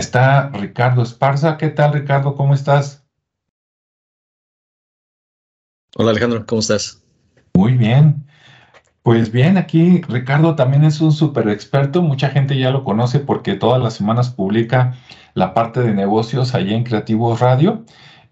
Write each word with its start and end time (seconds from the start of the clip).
está 0.00 0.48
Ricardo 0.48 1.02
Esparza. 1.02 1.56
¿Qué 1.56 1.68
tal, 1.68 1.92
Ricardo? 1.92 2.34
¿Cómo 2.34 2.54
estás? 2.54 3.06
Hola, 5.96 6.10
Alejandro, 6.10 6.44
¿cómo 6.46 6.60
estás? 6.60 7.02
Muy 7.54 7.74
bien. 7.74 8.26
Pues 9.02 9.30
bien, 9.30 9.56
aquí 9.56 10.02
Ricardo 10.08 10.56
también 10.56 10.84
es 10.84 11.00
un 11.00 11.12
súper 11.12 11.48
experto. 11.48 12.02
Mucha 12.02 12.30
gente 12.30 12.58
ya 12.58 12.70
lo 12.70 12.84
conoce 12.84 13.20
porque 13.20 13.54
todas 13.54 13.82
las 13.82 13.94
semanas 13.94 14.30
publica 14.30 14.94
la 15.34 15.54
parte 15.54 15.80
de 15.80 15.94
negocios 15.94 16.54
allí 16.54 16.74
en 16.74 16.84
Creativos 16.84 17.40
Radio. 17.40 17.84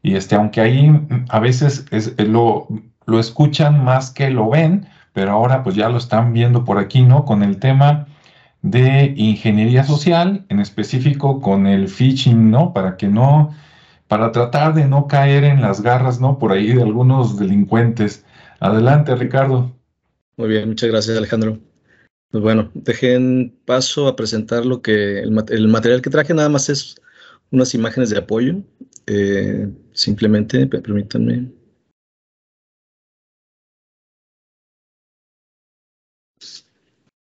Y 0.02 0.14
este, 0.14 0.36
aunque 0.36 0.60
ahí 0.60 0.90
a 1.28 1.38
veces 1.40 1.86
lo, 2.18 2.68
lo 3.06 3.18
escuchan 3.18 3.84
más 3.84 4.10
que 4.10 4.30
lo 4.30 4.50
ven, 4.50 4.88
pero 5.12 5.32
ahora 5.32 5.62
pues 5.62 5.74
ya 5.76 5.88
lo 5.88 5.98
están 5.98 6.32
viendo 6.32 6.64
por 6.64 6.78
aquí, 6.78 7.02
¿no? 7.02 7.24
Con 7.24 7.42
el 7.42 7.58
tema 7.58 8.07
de 8.70 9.14
ingeniería 9.16 9.84
social, 9.84 10.44
en 10.48 10.60
específico 10.60 11.40
con 11.40 11.66
el 11.66 11.88
phishing, 11.88 12.50
¿no? 12.50 12.72
Para 12.72 12.96
que 12.96 13.08
no, 13.08 13.54
para 14.08 14.32
tratar 14.32 14.74
de 14.74 14.86
no 14.86 15.06
caer 15.06 15.44
en 15.44 15.60
las 15.60 15.80
garras, 15.82 16.20
¿no? 16.20 16.38
Por 16.38 16.52
ahí 16.52 16.72
de 16.72 16.82
algunos 16.82 17.38
delincuentes. 17.38 18.24
Adelante, 18.60 19.14
Ricardo. 19.14 19.72
Muy 20.36 20.48
bien, 20.48 20.68
muchas 20.68 20.90
gracias, 20.90 21.16
Alejandro. 21.16 21.58
Pues 22.30 22.42
bueno, 22.42 22.70
dejen 22.74 23.58
paso 23.64 24.06
a 24.06 24.16
presentar 24.16 24.66
lo 24.66 24.82
que 24.82 25.20
el, 25.20 25.68
material 25.68 26.02
que 26.02 26.10
traje 26.10 26.34
nada 26.34 26.48
más 26.48 26.68
es 26.68 26.96
unas 27.50 27.74
imágenes 27.74 28.10
de 28.10 28.18
apoyo. 28.18 28.56
Eh, 29.06 29.68
simplemente, 29.92 30.66
permítanme. 30.66 31.50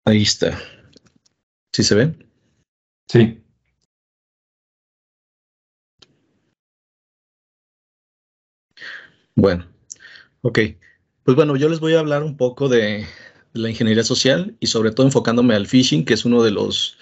Ahí 0.04 0.22
está. 0.22 0.58
¿Sí 1.78 1.84
se 1.84 1.94
ve? 1.94 2.12
Sí. 3.06 3.40
Bueno, 9.36 9.64
ok. 10.40 10.58
Pues 11.22 11.36
bueno, 11.36 11.54
yo 11.54 11.68
les 11.68 11.78
voy 11.78 11.94
a 11.94 12.00
hablar 12.00 12.24
un 12.24 12.36
poco 12.36 12.68
de, 12.68 13.06
la 13.52 13.70
ingeniería 13.70 14.02
social 14.02 14.56
y 14.58 14.66
sobre 14.66 14.90
todo 14.90 15.06
enfocándome 15.06 15.54
al 15.54 15.68
phishing, 15.68 16.04
que 16.04 16.14
es 16.14 16.24
uno 16.24 16.42
de 16.42 16.50
los 16.50 16.98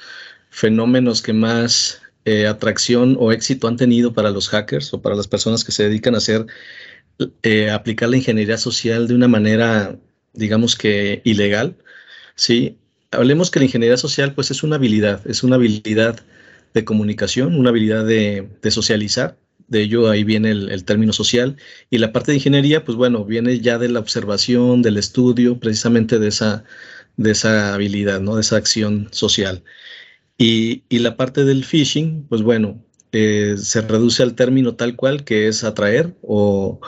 fenómenos 0.50 1.22
que 1.22 1.32
más 1.32 2.02
eh, 2.26 2.46
atracción 2.46 3.16
o 3.18 3.32
éxito 3.32 3.68
han 3.68 3.78
tenido 3.78 4.12
para 4.12 4.30
los 4.30 4.50
hackers 4.50 4.92
o 4.92 5.00
para 5.00 5.16
las 5.16 5.26
personas 5.26 5.64
que 5.64 5.72
se 5.72 5.84
dedican 5.84 6.14
a 6.14 6.18
hacer, 6.18 6.44
eh, 7.42 7.70
aplicar 7.70 8.10
la 8.10 8.18
ingeniería 8.18 8.58
social 8.58 9.08
de 9.08 9.14
una 9.14 9.28
manera, 9.28 9.98
digamos 10.34 10.76
que 10.76 11.22
ilegal, 11.24 11.78
¿sí? 12.34 12.78
Hablemos 13.10 13.50
que 13.50 13.58
la 13.58 13.66
ingeniería 13.66 13.96
social 13.96 14.34
pues 14.34 14.50
es 14.50 14.62
una 14.62 14.76
habilidad, 14.76 15.26
es 15.26 15.42
una 15.42 15.56
habilidad 15.56 16.20
de 16.74 16.84
comunicación, 16.84 17.56
una 17.56 17.70
habilidad 17.70 18.04
de, 18.04 18.48
socializar. 18.70 19.38
De 19.68 19.82
ello 19.82 20.10
ahí 20.10 20.24
viene 20.24 20.50
el, 20.50 20.84
término 20.84 21.12
social. 21.12 21.56
Y 21.90 21.98
la 21.98 22.12
parte 22.12 22.32
de 22.32 22.36
ingeniería, 22.36 22.84
pues 22.84 22.96
bueno, 22.96 23.24
viene 23.24 23.60
ya 23.60 23.78
de 23.78 23.88
la 23.88 24.00
observación, 24.00 24.82
del 24.82 24.98
estudio, 24.98 25.58
precisamente 25.58 26.18
de 26.18 26.28
esa, 26.28 26.64
de 27.16 27.32
esa 27.32 27.74
habilidad, 27.74 28.20
¿no? 28.20 28.36
De 28.36 28.42
esa 28.42 28.56
acción 28.56 29.08
social. 29.10 29.64
Y, 30.38 30.82
la 30.90 31.16
parte 31.16 31.44
del 31.44 31.64
phishing, 31.64 32.26
pues 32.28 32.42
bueno, 32.42 32.84
eh, 33.12 33.54
se 33.58 33.80
reduce 33.80 34.22
al 34.22 34.34
término 34.34 34.74
tal 34.76 34.96
cual 34.96 35.24
que 35.24 35.48
es 35.48 35.64
atraer 35.64 36.14
o, 36.22 36.78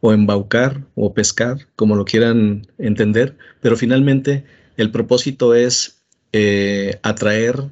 o 0.00 0.12
embaucar 0.12 0.84
o 0.94 1.14
pescar, 1.14 1.66
como 1.76 1.96
lo 1.96 2.04
quieran 2.04 2.66
entender, 2.78 3.36
pero 3.62 3.76
finalmente 3.76 4.44
el 4.82 4.90
propósito 4.90 5.54
es 5.54 6.02
eh, 6.32 6.98
atraer 7.02 7.70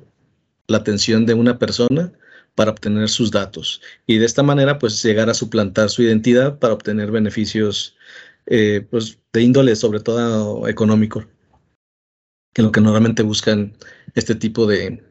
la 0.66 0.78
atención 0.78 1.26
de 1.26 1.34
una 1.34 1.58
persona 1.58 2.12
para 2.54 2.72
obtener 2.72 3.08
sus 3.08 3.30
datos 3.30 3.80
y 4.06 4.18
de 4.18 4.26
esta 4.26 4.42
manera 4.42 4.78
pues 4.78 5.02
llegar 5.02 5.30
a 5.30 5.34
suplantar 5.34 5.90
su 5.90 6.02
identidad 6.02 6.58
para 6.58 6.74
obtener 6.74 7.10
beneficios 7.10 7.96
eh, 8.46 8.86
pues, 8.90 9.18
de 9.32 9.42
índole 9.42 9.76
sobre 9.76 10.00
todo 10.00 10.66
económico 10.68 11.24
que 12.52 12.62
es 12.62 12.64
lo 12.64 12.72
que 12.72 12.80
normalmente 12.80 13.22
buscan 13.22 13.74
este 14.14 14.34
tipo 14.34 14.66
de, 14.66 15.02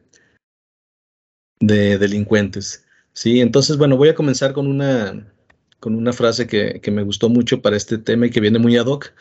de 1.60 1.96
delincuentes. 1.96 2.84
Sí, 3.12 3.40
entonces 3.40 3.78
bueno, 3.78 3.96
voy 3.96 4.10
a 4.10 4.14
comenzar 4.14 4.52
con 4.52 4.66
una, 4.66 5.32
con 5.80 5.94
una 5.94 6.12
frase 6.12 6.46
que, 6.46 6.82
me 6.90 7.02
gustó 7.02 7.28
mucho 7.28 7.62
para 7.62 7.76
este 7.76 7.96
tema 7.96 8.26
y 8.26 8.30
que 8.30 8.40
viene 8.40 8.58
muy 8.58 8.76
ad 8.76 8.86
hoc 8.86 9.12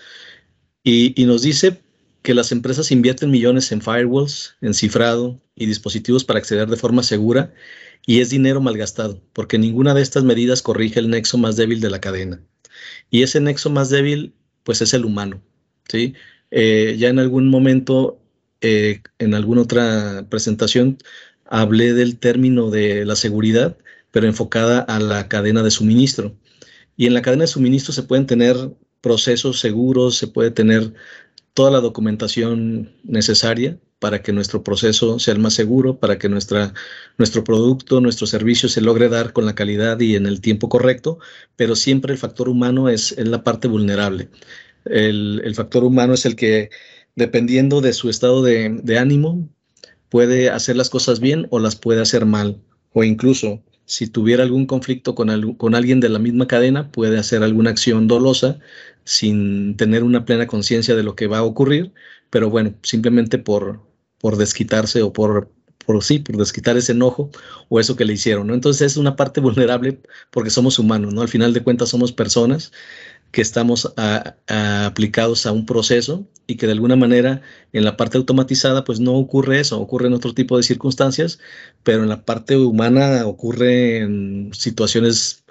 y 0.84 1.14
nos 1.26 1.42
dice 1.44 1.82
que 2.28 2.34
las 2.34 2.52
empresas 2.52 2.92
invierten 2.92 3.32
millones 3.32 3.72
en 3.72 3.82
firewalls, 3.82 4.58
en 4.60 4.74
cifrado 4.74 5.40
y 5.56 5.66
dispositivos 5.66 6.26
para 6.26 6.40
acceder 6.40 6.68
de 6.68 6.76
forma 6.76 7.02
segura 7.02 7.54
y 8.06 8.20
es 8.20 8.30
dinero 8.30 8.60
malgastado, 8.60 9.24
porque 9.32 9.58
ninguna 9.58 9.94
de 9.94 10.02
estas 10.02 10.26
medidas 10.26 10.62
corrige 10.62 11.00
el 11.00 11.10
nexo 11.10 11.38
más 11.38 11.56
débil 11.56 11.80
de 11.80 11.90
la 11.90 12.02
cadena. 12.02 12.42
Y 13.10 13.24
ese 13.24 13.40
nexo 13.40 13.70
más 13.70 13.90
débil, 13.90 14.34
pues 14.66 14.82
es 14.82 14.94
el 14.94 15.06
humano. 15.06 15.42
¿sí? 15.88 16.16
Eh, 16.52 16.98
ya 17.00 17.08
en 17.08 17.20
algún 17.20 17.48
momento, 17.48 18.20
eh, 18.60 19.00
en 19.20 19.34
alguna 19.34 19.62
otra 19.62 20.28
presentación, 20.30 20.98
hablé 21.46 21.94
del 21.94 22.20
término 22.20 22.70
de 22.70 23.06
la 23.06 23.16
seguridad, 23.16 23.78
pero 24.12 24.28
enfocada 24.28 24.82
a 24.82 25.00
la 25.00 25.30
cadena 25.30 25.64
de 25.64 25.72
suministro. 25.72 26.36
Y 26.98 27.06
en 27.06 27.14
la 27.14 27.22
cadena 27.22 27.46
de 27.46 27.48
suministro 27.48 27.94
se 27.94 28.04
pueden 28.04 28.26
tener 28.26 28.58
procesos 29.00 29.62
seguros, 29.62 30.18
se 30.18 30.28
puede 30.28 30.52
tener 30.52 30.94
toda 31.58 31.72
la 31.72 31.82
documentación 31.82 32.94
necesaria 33.04 33.80
para 33.98 34.22
que 34.22 34.32
nuestro 34.32 34.64
proceso 34.64 35.18
sea 35.18 35.34
el 35.34 35.40
más 35.40 35.56
seguro, 35.56 35.98
para 36.00 36.20
que 36.20 36.30
nuestro 36.30 37.44
producto, 37.44 38.00
nuestro 38.00 38.28
servicio 38.28 38.70
se 38.70 38.80
logre 38.80 39.10
dar 39.10 39.34
con 39.34 39.48
la 39.48 39.56
calidad 39.56 40.00
y 40.00 40.16
en 40.16 40.28
el 40.28 40.40
tiempo 40.40 40.70
correcto, 40.70 41.18
pero 41.56 41.76
siempre 41.76 42.14
el 42.14 42.20
factor 42.20 42.48
humano 42.48 42.90
es, 42.90 43.16
la 43.18 43.44
parte 43.44 43.68
vulnerable. 43.68 44.30
El, 44.86 45.52
factor 45.56 45.84
humano 45.84 46.14
es 46.14 46.28
el 46.28 46.36
que, 46.36 46.70
dependiendo 47.16 47.82
de 47.82 47.94
su 47.94 48.12
estado 48.12 48.44
de 48.44 49.00
ánimo, 49.00 49.50
puede 50.10 50.52
hacer 50.52 50.76
las 50.76 50.92
cosas 50.92 51.20
bien 51.20 51.48
o 51.50 51.58
las 51.58 51.76
puede 51.76 52.04
hacer 52.04 52.28
mal, 52.28 52.62
o 52.94 53.04
incluso 53.04 53.64
si 53.88 54.08
tuviera 54.08 54.44
algún 54.44 54.68
conflicto 54.68 55.16
con, 55.16 55.54
con 55.56 55.76
alguien 55.76 56.02
de 56.02 56.10
la 56.10 56.20
misma 56.20 56.48
cadena, 56.48 56.92
puede 56.92 57.18
hacer 57.20 57.42
alguna 57.44 57.72
acción 57.72 58.08
dolosa 58.08 58.60
sin 59.06 59.78
tener 59.78 60.04
una 60.04 60.26
plena 60.26 60.48
conciencia 60.48 60.96
de 60.96 61.04
lo 61.04 61.16
que 61.16 61.28
va 61.28 61.40
a 61.40 61.44
ocurrir, 61.44 61.94
pero 62.30 62.50
bueno, 62.50 62.76
simplemente 62.84 63.40
por, 63.40 63.82
por 64.20 64.36
desquitarse 64.38 65.02
o 65.04 65.14
por, 65.14 65.52
por 65.86 66.04
sí, 66.04 66.20
por 66.20 66.36
desquitar 66.38 66.76
ese 66.78 66.92
enojo 66.92 67.32
o 67.70 67.80
eso 67.80 67.96
que 67.96 68.06
le 68.06 68.14
hicieron. 68.14 68.52
Entonces 68.52 68.92
es 68.92 68.98
una 68.98 69.16
parte 69.16 69.40
vulnerable 69.42 70.02
porque 70.32 70.50
somos 70.50 70.80
humanos, 70.80 71.14
¿no? 71.14 71.22
Al 71.22 71.30
final 71.30 71.54
de 71.54 71.64
cuentas 71.64 71.90
somos 71.90 72.12
personas 72.12 72.74
que 73.32 73.42
estamos 73.42 73.94
aplicados 74.48 75.46
a 75.46 75.52
un 75.52 75.66
proceso 75.66 76.28
y 76.48 76.56
que 76.56 76.66
de 76.66 76.72
alguna 76.74 76.96
manera 76.96 77.42
en 77.74 77.84
la 77.84 77.98
parte 77.98 78.18
automatizada 78.18 78.84
pues 78.84 79.00
no 79.00 79.14
ocurre 79.14 79.60
eso, 79.60 79.80
ocurre 79.80 80.08
en 80.08 80.14
otro 80.14 80.34
tipo 80.34 80.58
de 80.58 80.64
circunstancias, 80.64 81.40
pero 81.84 82.04
en 82.04 82.10
la 82.10 82.26
parte 82.26 82.58
humana 82.58 83.26
ocurre 83.28 84.00
en 84.00 84.52
situaciones 84.54 85.46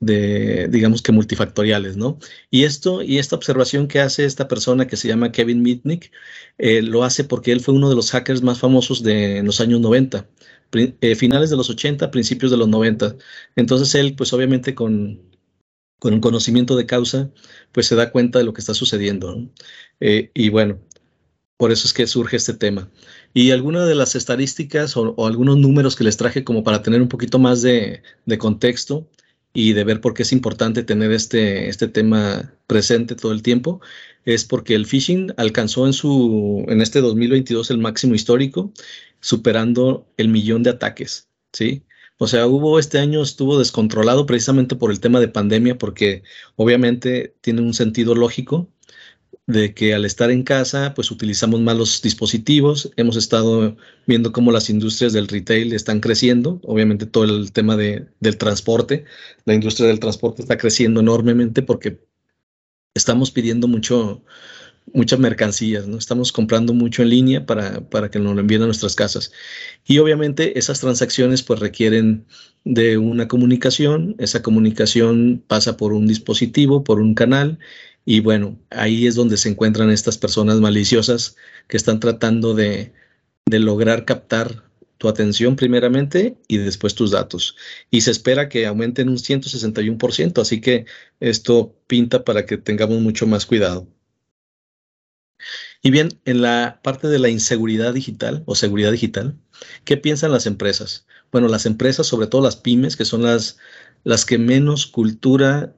de, 0.00 0.68
digamos 0.68 1.02
que 1.02 1.12
multifactoriales, 1.12 1.96
¿no? 1.96 2.18
Y 2.50 2.64
esto, 2.64 3.02
y 3.02 3.18
esta 3.18 3.36
observación 3.36 3.88
que 3.88 4.00
hace 4.00 4.24
esta 4.24 4.48
persona 4.48 4.86
que 4.86 4.96
se 4.96 5.08
llama 5.08 5.32
Kevin 5.32 5.62
Mitnick, 5.62 6.12
eh, 6.58 6.82
lo 6.82 7.04
hace 7.04 7.24
porque 7.24 7.52
él 7.52 7.60
fue 7.60 7.74
uno 7.74 7.88
de 7.88 7.96
los 7.96 8.10
hackers 8.12 8.42
más 8.42 8.58
famosos 8.60 9.02
de 9.02 9.42
los 9.42 9.60
años 9.60 9.80
90, 9.80 10.28
eh, 10.72 11.14
finales 11.16 11.50
de 11.50 11.56
los 11.56 11.70
80, 11.70 12.10
principios 12.10 12.50
de 12.50 12.58
los 12.58 12.68
90. 12.68 13.16
Entonces 13.56 13.94
él, 13.94 14.14
pues 14.16 14.32
obviamente 14.32 14.74
con 14.74 15.20
con 15.98 16.14
un 16.14 16.20
conocimiento 16.20 16.76
de 16.76 16.86
causa, 16.86 17.30
pues 17.72 17.86
se 17.86 17.96
da 17.96 18.10
cuenta 18.10 18.38
de 18.38 18.44
lo 18.44 18.52
que 18.52 18.60
está 18.60 18.74
sucediendo. 18.74 19.48
Eh, 20.00 20.30
y 20.34 20.48
bueno, 20.50 20.80
por 21.58 21.72
eso 21.72 21.86
es 21.86 21.92
que 21.92 22.06
surge 22.06 22.36
este 22.36 22.54
tema. 22.54 22.90
Y 23.34 23.50
algunas 23.50 23.88
de 23.88 23.94
las 23.96 24.14
estadísticas 24.14 24.96
o, 24.96 25.26
algunos 25.26 25.58
números 25.58 25.96
que 25.96 26.04
les 26.04 26.16
traje 26.16 26.44
como 26.44 26.64
para 26.64 26.82
tener 26.82 27.02
un 27.02 27.08
poquito 27.08 27.38
más 27.38 27.62
de, 27.62 28.02
contexto 28.38 29.08
y 29.52 29.72
de 29.72 29.84
ver 29.84 30.00
por 30.00 30.14
qué 30.14 30.22
es 30.22 30.32
importante 30.32 30.84
tener 30.84 31.10
este, 31.12 31.68
este 31.68 31.88
tema 31.88 32.54
presente 32.66 33.16
todo 33.16 33.32
el 33.32 33.42
tiempo, 33.42 33.80
es 34.24 34.44
porque 34.44 34.74
el 34.74 34.86
phishing 34.86 35.34
alcanzó 35.36 35.86
en, 35.86 35.92
su, 35.94 36.64
en 36.68 36.80
este 36.80 37.00
2022 37.00 37.70
el 37.70 37.78
máximo 37.78 38.14
histórico, 38.14 38.72
superando 39.20 40.06
el 40.16 40.28
millón 40.28 40.62
de 40.62 40.70
ataques. 40.70 41.28
¿sí? 41.52 41.84
O 42.18 42.26
sea, 42.26 42.46
hubo 42.46 42.78
este 42.78 42.98
año, 42.98 43.22
estuvo 43.22 43.58
descontrolado 43.58 44.26
precisamente 44.26 44.76
por 44.76 44.90
el 44.90 45.00
tema 45.00 45.20
de 45.20 45.28
pandemia, 45.28 45.78
porque 45.78 46.22
obviamente 46.56 47.36
tiene 47.40 47.62
un 47.62 47.74
sentido 47.74 48.14
lógico 48.14 48.68
de 49.46 49.72
que 49.74 49.94
al 49.94 50.04
estar 50.04 50.30
en 50.30 50.42
casa, 50.42 50.92
pues 50.94 51.10
utilizamos 51.10 51.60
más 51.60 51.76
los 51.76 52.02
dispositivos. 52.02 52.92
Hemos 52.96 53.16
estado 53.16 53.76
viendo 54.06 54.32
cómo 54.32 54.52
las 54.52 54.68
industrias 54.68 55.14
del 55.14 55.28
retail 55.28 55.72
están 55.72 56.00
creciendo. 56.00 56.60
Obviamente 56.64 57.06
todo 57.06 57.24
el 57.24 57.52
tema 57.52 57.76
de, 57.76 58.08
del 58.20 58.36
transporte, 58.36 59.06
la 59.46 59.54
industria 59.54 59.88
del 59.88 60.00
transporte 60.00 60.42
está 60.42 60.58
creciendo 60.58 61.00
enormemente 61.00 61.62
porque 61.62 61.98
estamos 62.94 63.30
pidiendo 63.30 63.68
mucho, 63.68 64.22
muchas 64.94 65.18
mercancías, 65.18 65.86
¿no? 65.86 65.98
Estamos 65.98 66.32
comprando 66.32 66.74
mucho 66.74 67.02
en 67.02 67.10
línea 67.10 67.46
para, 67.46 67.80
para, 67.88 68.10
que 68.10 68.18
nos 68.18 68.34
lo 68.34 68.40
envíen 68.40 68.62
a 68.62 68.66
nuestras 68.66 68.94
casas. 68.94 69.32
Y 69.84 69.98
obviamente 69.98 70.58
esas 70.58 70.80
transacciones 70.80 71.42
pues 71.42 71.60
requieren 71.60 72.26
de 72.64 72.98
una 72.98 73.28
comunicación, 73.28 74.14
esa 74.18 74.42
comunicación 74.42 75.42
pasa 75.46 75.76
por 75.76 75.92
un 75.92 76.06
dispositivo, 76.06 76.84
por 76.84 77.00
un 77.00 77.14
canal, 77.14 77.58
y 78.04 78.20
bueno, 78.20 78.58
ahí 78.70 79.06
es 79.06 79.14
donde 79.14 79.36
se 79.36 79.50
encuentran 79.50 79.90
estas 79.90 80.18
personas 80.18 80.60
maliciosas 80.60 81.36
que 81.68 81.76
están 81.76 82.00
tratando 82.00 82.54
de, 82.54 82.92
de 83.46 83.58
lograr 83.58 84.04
captar 84.04 84.64
tu 84.98 85.08
atención 85.08 85.56
primeramente 85.56 86.36
y 86.48 86.58
después 86.58 86.94
tus 86.94 87.12
datos. 87.12 87.56
Y 87.90 88.02
se 88.02 88.10
espera 88.10 88.48
que 88.48 88.66
aumenten 88.66 89.08
un 89.08 89.18
161%, 89.18 90.40
así 90.40 90.60
que 90.60 90.86
esto 91.20 91.74
pinta 91.86 92.24
para 92.24 92.46
que 92.46 92.58
tengamos 92.58 93.00
mucho 93.00 93.26
más 93.26 93.46
cuidado. 93.46 93.86
Y 95.82 95.90
bien, 95.90 96.20
en 96.24 96.42
la 96.42 96.80
parte 96.82 97.08
de 97.08 97.18
la 97.18 97.28
inseguridad 97.28 97.94
digital 97.94 98.42
o 98.46 98.54
seguridad 98.54 98.92
digital, 98.92 99.36
¿qué 99.84 99.96
piensan 99.96 100.32
las 100.32 100.46
empresas? 100.46 101.06
Bueno, 101.30 101.48
las 101.48 101.66
empresas, 101.66 102.06
sobre 102.06 102.26
todo 102.26 102.42
las 102.42 102.56
pymes, 102.56 102.96
que 102.96 103.04
son 103.04 103.22
las, 103.22 103.58
las 104.04 104.24
que 104.24 104.38
menos 104.38 104.86
cultura 104.86 105.74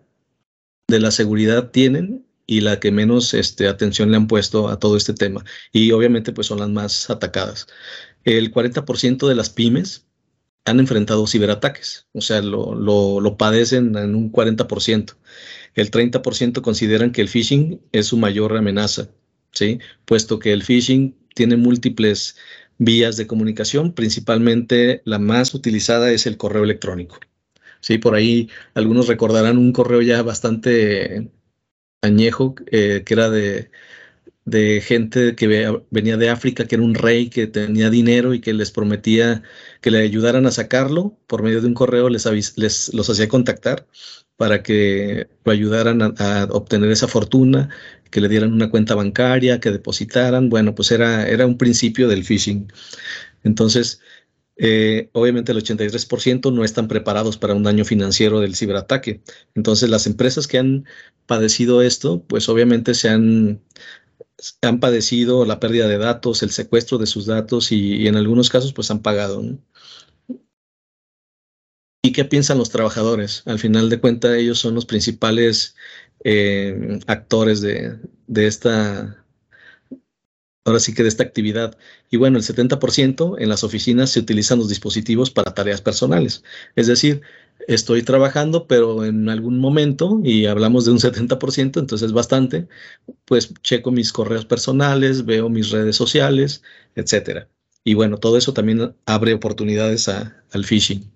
de 0.89 1.01
la 1.01 1.11
seguridad 1.11 1.71
tienen 1.71 2.27
y 2.47 2.63
la 2.63 2.81
que 2.81 2.91
menos 2.91 3.35
este, 3.35 3.69
atención 3.69 4.11
le 4.11 4.17
han 4.17 4.27
puesto 4.27 4.69
a 4.69 4.79
todo 4.79 4.97
este 4.97 5.15
tema. 5.15 5.45
Y 5.73 5.93
obviamente 5.93 6.33
pues 6.33 6.49
son 6.49 6.59
las 6.61 6.69
más 6.69 7.11
atacadas. 7.11 7.69
El 8.25 8.53
40% 8.53 9.29
de 9.29 9.35
las 9.35 9.51
pymes 9.51 10.07
han 10.65 10.81
enfrentado 10.81 11.27
ciberataques, 11.27 12.07
o 12.13 12.21
sea, 12.21 12.43
lo, 12.43 12.75
lo, 12.75 13.21
lo 13.21 13.37
padecen 13.39 13.97
en 13.97 14.15
un 14.15 14.33
40%. 14.33 15.17
El 15.75 15.91
30% 15.91 16.61
consideran 16.63 17.13
que 17.13 17.23
el 17.23 17.29
phishing 17.29 17.81
es 17.93 18.09
su 18.09 18.17
mayor 18.17 18.57
amenaza 18.57 19.09
¿sí? 19.53 19.79
Puesto 20.05 20.39
que 20.39 20.53
el 20.53 20.63
phishing 20.63 21.17
tiene 21.35 21.57
múltiples 21.57 22.37
vías 22.79 23.17
de 23.17 23.27
comunicación, 23.27 23.93
principalmente 23.95 25.03
la 25.05 25.19
más 25.19 25.55
utilizada 25.55 26.11
es 26.13 26.27
el 26.27 26.37
correo 26.37 26.65
electrónico. 26.65 27.21
Sí, 27.81 27.99
por 27.99 28.15
ahí 28.15 28.51
algunos 28.75 29.09
recordarán 29.09 29.59
un 29.59 29.73
correo 29.73 30.03
ya 30.03 30.23
bastante 30.23 31.31
añejo, 32.03 32.55
eh, 32.71 33.03
que 33.05 33.15
era 33.15 33.31
de, 33.31 33.71
de 34.45 34.81
gente 34.81 35.37
que 35.37 35.83
venía 35.91 36.17
de 36.17 36.31
África, 36.31 36.67
que 36.67 36.75
era 36.77 36.85
un 36.85 36.95
rey 36.95 37.31
que 37.31 37.47
tenía 37.47 37.91
dinero 37.91 38.35
y 38.35 38.41
que 38.41 38.55
les 38.55 38.71
prometía 38.71 39.43
que 39.81 39.91
le 39.91 39.99
ayudaran 39.99 40.47
a 40.47 40.51
sacarlo 40.51 41.19
por 41.27 41.43
medio 41.43 41.61
de 41.61 41.69
un 41.69 41.75
correo, 41.75 42.09
les, 42.09 42.27
les 42.59 42.95
los 42.95 43.11
hacía 43.11 43.29
contactar 43.29 43.87
para 44.41 44.63
que 44.63 45.29
lo 45.45 45.53
ayudaran 45.53 46.01
a, 46.01 46.49
obtener 46.51 46.91
esa 46.91 47.09
fortuna, 47.09 47.69
que 48.11 48.23
le 48.23 48.29
dieran 48.31 48.55
una 48.55 48.71
cuenta 48.71 48.95
bancaria, 48.95 49.61
que 49.61 49.71
depositaran. 49.71 50.49
Bueno, 50.49 50.75
pues 50.75 50.91
era, 50.93 51.29
era 51.29 51.45
un 51.45 51.59
principio 51.59 52.09
del 52.09 52.25
phishing. 52.25 52.73
Entonces, 53.45 54.01
eh, 54.57 55.11
obviamente 55.13 55.53
el 55.53 55.59
83% 55.59 56.55
no 56.55 56.65
están 56.65 56.89
preparados 56.89 57.37
para 57.37 57.55
un 57.55 57.65
daño 57.65 57.85
financiero 57.85 58.41
del 58.41 58.57
ciberataque. 58.57 59.21
Entonces, 59.55 59.91
las 59.91 60.07
empresas 60.07 60.47
que 60.47 60.57
han 60.57 60.87
padecido 61.27 61.83
esto, 61.83 62.25
pues 62.27 62.49
obviamente 62.49 62.95
se 62.95 63.11
han, 63.11 63.61
han 64.63 64.81
padecido 64.81 65.45
la 65.45 65.61
pérdida 65.61 65.87
de 65.87 65.99
datos, 65.99 66.43
el 66.43 66.51
secuestro 66.51 66.97
de 66.97 67.07
sus 67.07 67.27
datos 67.27 67.73
y, 67.73 68.07
en 68.07 68.17
algunos 68.17 68.49
casos 68.49 68.73
pues 68.73 68.91
han 68.91 69.03
pagado. 69.03 69.43
¿Y 72.03 72.13
qué 72.13 72.25
piensan 72.25 72.59
los 72.59 72.71
trabajadores? 72.71 73.43
Al 73.47 73.59
final 73.59 73.91
de 73.91 74.01
cuentas, 74.01 74.33
ellos 74.37 74.59
son 74.59 74.75
los 74.75 74.87
principales 74.87 75.77
eh, 76.25 76.99
actores 77.07 77.61
de, 77.61 77.99
esta, 78.35 79.25
ahora 80.65 80.81
sí 80.81 80.95
que 80.95 81.03
de 81.03 81.09
esta 81.09 81.23
actividad. 81.23 81.77
Y 82.11 82.17
bueno, 82.17 82.39
el 82.39 82.45
70% 82.45 83.37
en 83.39 83.49
las 83.49 83.65
oficinas 83.65 84.11
se 84.11 84.21
utilizan 84.21 84.59
los 84.59 84.69
dispositivos 84.69 85.31
para 85.31 85.55
tareas 85.55 85.83
personales. 85.83 86.43
Es 86.77 86.87
decir, 86.87 87.23
estoy 87.69 88.03
trabajando, 88.03 88.67
pero 88.67 89.05
en 89.05 89.29
algún 89.29 89.59
momento, 89.59 90.21
y 90.25 90.47
hablamos 90.47 90.85
de 90.87 90.93
un 90.93 91.01
70%, 91.01 91.81
entonces 91.81 92.07
es 92.07 92.13
bastante, 92.13 92.69
pues 93.27 93.53
checo 93.63 93.91
mis 93.91 94.13
correos 94.13 94.47
personales, 94.47 95.25
veo 95.27 95.49
mis 95.51 95.71
redes 95.71 95.97
sociales, 95.97 96.63
etcétera. 96.95 97.49
Y 97.85 97.95
bueno, 97.95 98.19
todo 98.19 98.37
eso 98.39 98.53
también 98.55 98.95
abre 99.07 99.35
oportunidades 99.35 100.09
al 100.09 100.65
phishing. 100.65 101.10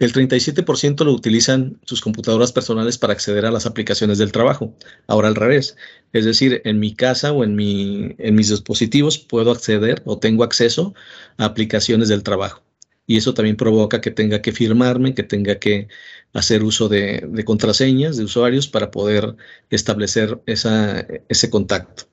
El 0.00 0.14
37% 0.14 1.04
lo 1.04 1.12
utilizan 1.12 1.78
sus 1.84 2.00
computadoras 2.00 2.52
personales 2.52 2.96
para 2.96 3.12
acceder 3.12 3.44
a 3.44 3.50
las 3.50 3.66
aplicaciones 3.66 4.16
del 4.16 4.32
trabajo. 4.32 4.74
Ahora 5.06 5.28
al 5.28 5.34
revés. 5.34 5.76
Es 6.14 6.24
decir, 6.24 6.62
en 6.64 6.80
mi 6.80 6.94
casa 6.94 7.32
o 7.32 7.44
en, 7.44 7.54
mi, 7.54 8.14
en 8.18 8.34
mis 8.34 8.48
dispositivos 8.48 9.18
puedo 9.18 9.50
acceder 9.50 10.02
o 10.06 10.18
tengo 10.18 10.42
acceso 10.42 10.94
a 11.36 11.44
aplicaciones 11.44 12.08
del 12.08 12.22
trabajo. 12.22 12.62
Y 13.06 13.18
eso 13.18 13.34
también 13.34 13.56
provoca 13.56 14.00
que 14.00 14.10
tenga 14.10 14.40
que 14.40 14.52
firmarme, 14.52 15.14
que 15.14 15.22
tenga 15.22 15.58
que 15.58 15.88
hacer 16.32 16.62
uso 16.62 16.88
de, 16.88 17.44
contraseñas 17.44 18.16
de 18.16 18.24
usuarios 18.24 18.68
para 18.68 18.90
poder 18.90 19.36
establecer 19.68 20.40
ese 20.46 21.50
contacto. 21.50 22.04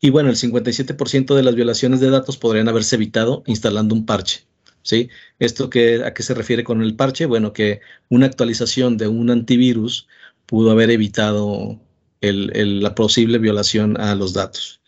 Y 0.00 0.10
bueno, 0.10 0.28
el 0.28 0.36
57% 0.36 1.34
de 1.34 1.42
las 1.42 1.54
violaciones 1.54 2.00
de 2.00 2.10
datos 2.10 2.36
podrían 2.36 2.68
haberse 2.68 2.96
evitado 2.96 3.42
instalando 3.46 3.94
un 3.94 4.04
parche. 4.04 4.46
¿Sí? 4.86 5.10
¿Esto 5.38 5.64
a 5.66 6.14
qué 6.14 6.22
se 6.22 6.34
refiere 6.34 6.64
con 6.64 6.82
el 6.82 6.96
parche? 6.96 7.26
Bueno, 7.26 7.52
que 7.52 7.80
una 8.08 8.26
actualización 8.26 8.96
de 8.96 9.08
un 9.08 9.30
antivirus 9.30 10.08
pudo 10.46 10.70
haber 10.70 10.90
evitado 10.90 11.80
la 12.22 12.94
posible 12.94 13.38
violación 13.38 14.00
a 14.00 14.14
los 14.14 14.32
datos. 14.32 14.80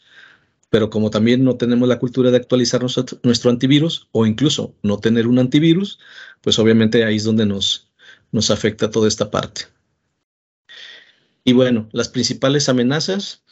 Pero 0.70 0.90
como 0.90 1.10
también 1.10 1.44
no 1.44 1.56
tenemos 1.56 1.88
la 1.88 1.98
cultura 1.98 2.30
de 2.30 2.36
actualizar 2.36 2.80
nuestro, 2.82 3.50
antivirus 3.50 4.08
o 4.12 4.26
incluso 4.26 4.74
no 4.82 4.98
tener 4.98 5.26
un 5.26 5.38
antivirus, 5.38 5.98
pues 6.42 6.58
obviamente 6.58 7.04
ahí 7.04 7.16
es 7.16 7.24
donde 7.24 7.46
nos, 7.46 7.90
nos 8.32 8.50
afecta 8.50 8.90
toda 8.90 9.08
esta 9.08 9.30
parte. 9.30 9.62
Y 11.44 11.54
bueno, 11.54 11.88
las 11.92 12.08
principales 12.08 12.68
amenazas, 12.68 13.42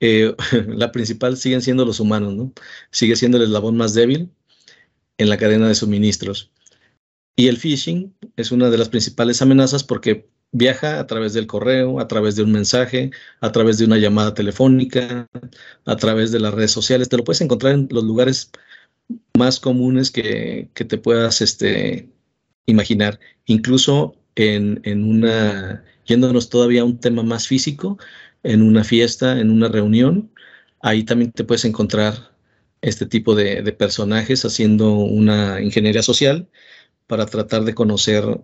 eh, 0.00 0.34
la 0.68 0.92
principal 0.92 1.36
siguen 1.36 1.62
siendo 1.62 1.84
los 1.84 2.00
humanos, 2.00 2.34
¿no? 2.34 2.52
Sigue 2.90 3.16
siendo 3.16 3.38
el 3.38 3.44
eslabón 3.44 3.76
más 3.76 3.94
débil, 3.94 4.30
en 5.18 5.28
la 5.28 5.36
cadena 5.36 5.68
de 5.68 5.74
suministros. 5.74 6.52
Y 7.36 7.48
el 7.48 7.58
phishing 7.58 8.14
es 8.36 8.52
una 8.52 8.70
de 8.70 8.78
las 8.78 8.88
principales 8.88 9.40
amenazas 9.42 9.84
porque 9.84 10.28
viaja 10.52 11.00
a 11.00 11.06
través 11.06 11.32
del 11.32 11.46
correo, 11.46 11.98
a 11.98 12.08
través 12.08 12.36
de 12.36 12.42
un 12.42 12.52
mensaje, 12.52 13.10
a 13.40 13.52
través 13.52 13.78
de 13.78 13.86
una 13.86 13.98
llamada 13.98 14.34
telefónica, 14.34 15.28
a 15.86 15.96
través 15.96 16.30
de 16.30 16.40
las 16.40 16.54
redes 16.54 16.72
sociales. 16.72 17.08
Te 17.08 17.16
lo 17.16 17.24
puedes 17.24 17.40
encontrar 17.40 17.74
en 17.74 17.88
los 17.90 18.04
lugares 18.04 18.50
más 19.38 19.60
comunes 19.60 20.10
que, 20.10 20.70
te 20.74 20.98
puedas 20.98 21.40
este, 21.40 22.10
imaginar. 22.66 23.18
Incluso 23.46 24.14
en, 24.34 24.80
en, 24.84 25.04
una, 25.04 25.84
yéndonos 26.06 26.50
todavía 26.50 26.82
a 26.82 26.84
un 26.84 26.98
tema 27.00 27.22
más 27.22 27.48
físico, 27.48 27.98
en 28.42 28.62
una 28.62 28.84
fiesta, 28.84 29.40
en 29.40 29.50
una 29.50 29.68
reunión, 29.68 30.30
ahí 30.80 31.04
también 31.04 31.32
te 31.32 31.44
puedes 31.44 31.64
encontrar 31.64 32.31
este 32.82 33.06
tipo 33.06 33.34
de, 33.34 33.62
personajes 33.72 34.44
haciendo 34.44 34.92
una 34.92 35.62
ingeniería 35.62 36.02
social 36.02 36.48
para 37.06 37.26
tratar 37.26 37.64
de 37.64 37.74
conocer 37.74 38.40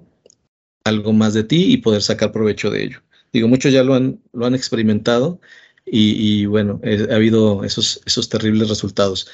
algo 0.85 1.13
más 1.13 1.35
de 1.35 1.45
ti 1.45 1.73
y 1.73 1.79
poder 1.79 2.03
sacar 2.03 2.33
provecho 2.33 2.71
de 2.71 2.85
ello. 2.85 3.03
Digo, 3.33 3.49
muchos 3.49 3.73
ya 3.73 3.83
lo 3.83 3.95
han, 3.95 4.23
lo 4.33 4.47
han 4.47 4.55
experimentado 4.55 5.41
y, 5.85 6.47
bueno, 6.47 6.81
ha 7.11 7.15
habido 7.15 7.65
esos, 7.65 8.01
esos 8.07 8.29
terribles 8.29 8.69
resultados. 8.69 9.29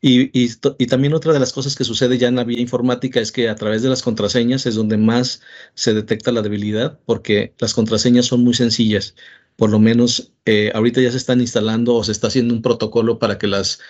Y, 0.00 0.30
y, 0.32 0.86
también 0.86 1.12
otra 1.14 1.32
de 1.32 1.40
las 1.40 1.52
cosas 1.52 1.74
que 1.74 1.82
sucede 1.82 2.18
ya 2.18 2.28
en 2.28 2.36
la 2.36 2.44
vía 2.44 2.60
informática 2.60 3.18
es 3.20 3.32
que 3.32 3.48
a 3.48 3.56
través 3.56 3.82
de 3.82 3.88
las 3.88 4.02
contraseñas 4.02 4.64
es 4.66 4.76
donde 4.76 4.96
más 4.96 5.42
se 5.74 5.92
detecta 5.92 6.30
la 6.30 6.42
debilidad, 6.42 7.00
porque 7.04 7.52
las 7.58 7.74
contraseñas 7.74 8.26
son 8.26 8.44
muy 8.44 8.54
sencillas. 8.54 9.16
Por 9.56 9.70
lo 9.70 9.80
menos 9.80 10.32
eh, 10.44 10.70
ahorita 10.72 11.00
ya 11.00 11.10
se 11.10 11.16
están 11.16 11.40
instalando 11.40 11.96
o 11.96 12.04
se 12.04 12.12
está 12.12 12.28
haciendo 12.28 12.54
un 12.54 12.62
protocolo 12.62 13.18
para 13.18 13.38
que 13.38 13.48
las 13.48 13.80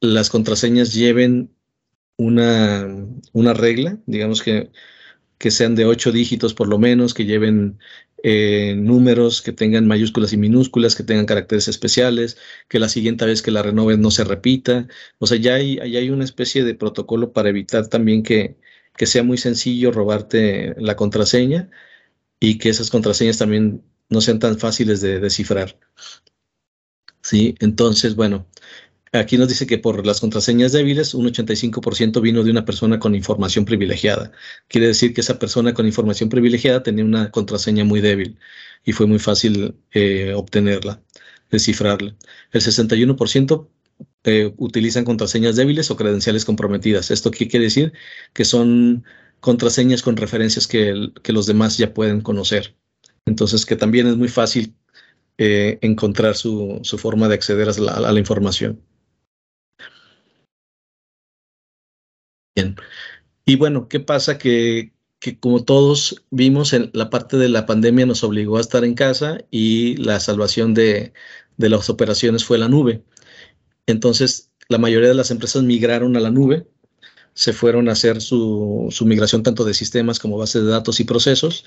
las 0.00 0.30
contraseñas 0.30 0.94
lleven 0.94 1.50
una, 2.16 2.86
una 3.32 3.54
regla, 3.54 3.98
digamos 4.06 4.42
que, 4.42 4.70
que, 5.38 5.50
sean 5.50 5.74
de 5.74 5.86
ocho 5.86 6.12
dígitos 6.12 6.54
por 6.54 6.68
lo 6.68 6.78
menos, 6.78 7.14
que 7.14 7.24
lleven 7.24 7.78
eh, 8.22 8.74
números, 8.76 9.42
que 9.42 9.52
tengan 9.52 9.86
mayúsculas 9.86 10.32
y 10.32 10.36
minúsculas, 10.36 10.96
que 10.96 11.04
tengan 11.04 11.26
caracteres 11.26 11.68
especiales, 11.68 12.38
que 12.68 12.80
la 12.80 12.88
siguiente 12.88 13.24
vez 13.26 13.42
que 13.42 13.52
la 13.52 13.62
renoven 13.62 14.00
no 14.00 14.10
se 14.10 14.24
repita. 14.24 14.88
O 15.18 15.26
sea, 15.26 15.38
ya 15.38 15.54
hay, 15.54 15.78
hay 15.78 16.10
una 16.10 16.24
especie 16.24 16.64
de 16.64 16.74
protocolo 16.74 17.32
para 17.32 17.50
evitar 17.50 17.88
también 17.88 18.22
que, 18.22 18.56
que 18.96 19.06
sea 19.06 19.22
muy 19.22 19.38
sencillo 19.38 19.92
robarte 19.92 20.74
la 20.78 20.96
contraseña 20.96 21.70
y 22.40 22.58
que 22.58 22.70
esas 22.70 22.90
contraseñas 22.90 23.38
también 23.38 23.82
no 24.10 24.20
sean 24.20 24.38
tan 24.40 24.58
fáciles 24.58 25.00
de 25.00 25.20
descifrar. 25.20 25.78
Sí, 27.22 27.54
entonces, 27.60 28.16
bueno, 28.16 28.46
Aquí 29.12 29.38
nos 29.38 29.48
dice 29.48 29.66
que 29.66 29.78
por 29.78 30.06
las 30.06 30.20
contraseñas 30.20 30.72
débiles, 30.72 31.14
un 31.14 31.26
85% 31.26 32.20
vino 32.20 32.44
de 32.44 32.50
una 32.50 32.64
persona 32.64 32.98
con 32.98 33.14
información 33.14 33.64
privilegiada. 33.64 34.32
Quiere 34.68 34.88
decir 34.88 35.14
que 35.14 35.22
esa 35.22 35.38
persona 35.38 35.74
con 35.74 35.86
información 35.86 36.28
privilegiada 36.28 36.82
tenía 36.82 37.04
una 37.04 37.30
contraseña 37.30 37.84
muy 37.84 38.00
débil 38.00 38.38
y 38.84 38.92
fue 38.92 39.06
muy 39.06 39.18
fácil 39.18 39.76
eh, 39.92 40.32
obtenerla. 40.34 41.02
descifrarla. 41.50 42.14
El 42.52 42.60
61% 42.60 43.68
eh, 44.24 44.52
utilizan 44.58 45.04
contraseñas 45.04 45.56
débiles 45.56 45.90
o 45.90 45.96
credenciales 45.96 46.44
comprometidas. 46.44 47.10
¿Esto 47.10 47.30
qué 47.30 47.48
quiere 47.48 47.64
decir? 47.66 47.92
Que 48.32 48.44
son 48.44 49.04
contraseñas 49.40 50.02
con 50.02 50.16
referencias 50.16 50.66
que, 50.66 51.10
los 51.26 51.46
demás 51.46 51.78
ya 51.78 51.94
pueden 51.94 52.20
conocer. 52.20 52.76
Entonces, 53.26 53.66
que 53.66 53.76
también 53.76 54.06
es 54.06 54.16
muy 54.16 54.28
fácil 54.28 54.74
eh, 55.38 55.78
encontrar 55.82 56.36
su, 56.36 56.80
forma 56.98 57.28
de 57.28 57.34
acceder 57.34 57.68
a 57.68 58.12
la, 58.12 58.18
información. 58.18 58.82
Y 63.44 63.56
bueno, 63.56 63.88
¿qué 63.88 64.00
pasa? 64.00 64.38
Que, 64.38 64.92
como 65.40 65.64
todos 65.64 66.24
vimos, 66.30 66.72
en 66.72 66.90
la 66.94 67.10
parte 67.10 67.36
de 67.36 67.48
la 67.48 67.66
pandemia 67.66 68.06
nos 68.06 68.24
obligó 68.24 68.58
a 68.58 68.60
estar 68.60 68.84
en 68.84 68.94
casa 68.94 69.38
y 69.50 69.96
la 69.96 70.20
salvación 70.20 70.74
de, 70.74 71.12
de 71.56 71.68
las 71.68 71.90
operaciones 71.90 72.44
fue 72.44 72.58
la 72.58 72.68
nube. 72.68 73.02
Entonces, 73.86 74.50
la 74.68 74.78
mayoría 74.78 75.08
de 75.08 75.14
las 75.14 75.30
empresas 75.30 75.62
migraron 75.62 76.16
a 76.16 76.20
la 76.20 76.30
nube, 76.30 76.66
se 77.38 77.52
fueron 77.52 77.88
a 77.88 77.92
hacer 77.92 78.20
su, 78.20 78.92
migración 79.06 79.44
tanto 79.44 79.64
de 79.64 79.72
sistemas 79.72 80.18
como 80.18 80.38
bases 80.38 80.64
de 80.64 80.70
datos 80.70 80.98
y 80.98 81.04
procesos, 81.04 81.64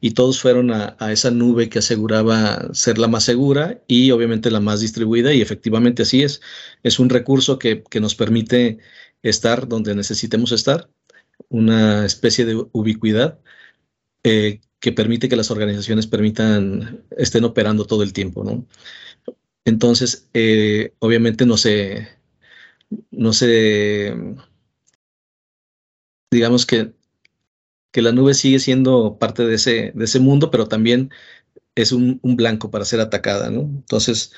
y 0.00 0.12
todos 0.12 0.40
fueron 0.40 0.70
a, 0.70 0.96
esa 1.12 1.30
nube 1.30 1.68
que 1.68 1.80
aseguraba 1.80 2.72
ser 2.72 2.96
la 2.96 3.06
más 3.06 3.24
segura 3.24 3.82
y 3.86 4.12
obviamente 4.12 4.50
la 4.50 4.60
más 4.60 4.80
distribuida, 4.80 5.34
y 5.34 5.42
efectivamente 5.42 6.04
así 6.04 6.22
es. 6.22 6.40
Es 6.82 6.98
un 6.98 7.10
recurso 7.10 7.58
que, 7.58 7.84
nos 8.00 8.14
permite 8.14 8.78
estar 9.22 9.68
donde 9.68 9.94
necesitemos 9.94 10.52
estar, 10.52 10.90
una 11.48 12.06
especie 12.06 12.44
de 12.44 12.64
ubicuidad 12.72 13.40
eh, 14.24 14.60
que 14.80 14.92
permite 14.92 15.28
que 15.28 15.36
las 15.36 15.50
organizaciones 15.50 16.06
permitan, 16.06 17.04
estén 17.16 17.44
operando 17.44 17.86
todo 17.86 18.02
el 18.02 18.12
tiempo, 18.12 18.44
¿no? 18.44 18.66
Entonces, 19.64 20.28
eh, 20.34 20.94
obviamente 21.00 21.46
no 21.46 21.56
se, 21.56 22.08
no 23.10 23.32
se, 23.32 24.14
digamos 26.30 26.66
que, 26.66 26.92
que 27.92 28.02
la 28.02 28.12
nube 28.12 28.34
sigue 28.34 28.58
siendo 28.60 29.18
parte 29.18 29.44
de 29.44 29.54
ese, 29.56 29.92
de 29.94 30.04
ese 30.04 30.20
mundo, 30.20 30.50
pero 30.50 30.68
también 30.68 31.10
es 31.74 31.92
un, 31.92 32.20
blanco 32.22 32.70
para 32.70 32.84
ser 32.84 33.00
atacada, 33.00 33.50
¿no? 33.50 33.62
Entonces, 33.62 34.32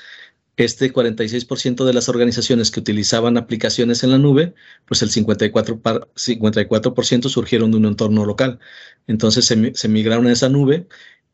este 0.57 0.93
46% 0.93 1.85
de 1.85 1.93
las 1.93 2.09
organizaciones 2.09 2.71
que 2.71 2.79
utilizaban 2.79 3.37
aplicaciones 3.37 4.03
en 4.03 4.11
la 4.11 4.17
nube, 4.19 4.53
pues 4.85 5.01
el 5.01 5.09
54%, 5.09 6.09
54 6.15 7.29
surgieron 7.29 7.71
de 7.71 7.77
un 7.77 7.85
entorno 7.85 8.25
local. 8.25 8.59
Entonces 9.07 9.45
se, 9.45 9.87
migraron 9.87 10.27
a 10.27 10.31
esa 10.31 10.49
nube 10.49 10.87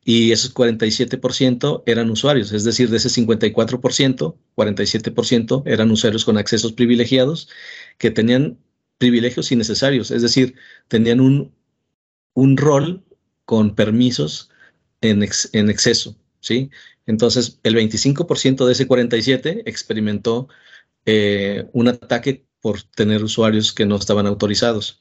y 0.06 0.32
esos 0.32 0.54
47% 0.54 1.84
eran 1.86 2.10
usuarios, 2.10 2.52
es 2.54 2.64
decir, 2.64 2.90
de 2.90 2.98
ese 2.98 3.10
54%, 3.10 4.36
47% 4.56 5.64
eran 5.66 5.92
usuarios 5.92 6.26
con 6.26 6.38
accesos 6.38 6.74
privilegiados 6.74 7.50
que 7.98 8.12
tenían 8.12 8.58
privilegios 8.98 9.52
innecesarios, 9.52 10.12
es 10.12 10.22
decir, 10.22 10.56
tenían 10.88 11.20
un, 11.20 11.54
rol 12.58 13.04
con 13.46 13.76
permisos 13.76 14.50
en 15.02 15.22
exceso, 15.24 16.16
¿sí? 16.40 16.70
Entonces, 17.06 17.60
el 17.64 17.76
25% 17.76 18.66
de 18.66 18.72
ese 18.72 18.88
47 18.88 19.64
experimentó 19.66 20.48
eh, 21.06 21.68
un 21.74 21.88
ataque 21.88 22.46
por 22.62 22.82
tener 22.84 23.24
usuarios 23.24 23.74
que 23.74 23.86
no 23.86 23.96
estaban 23.96 24.28
autorizados. 24.28 25.00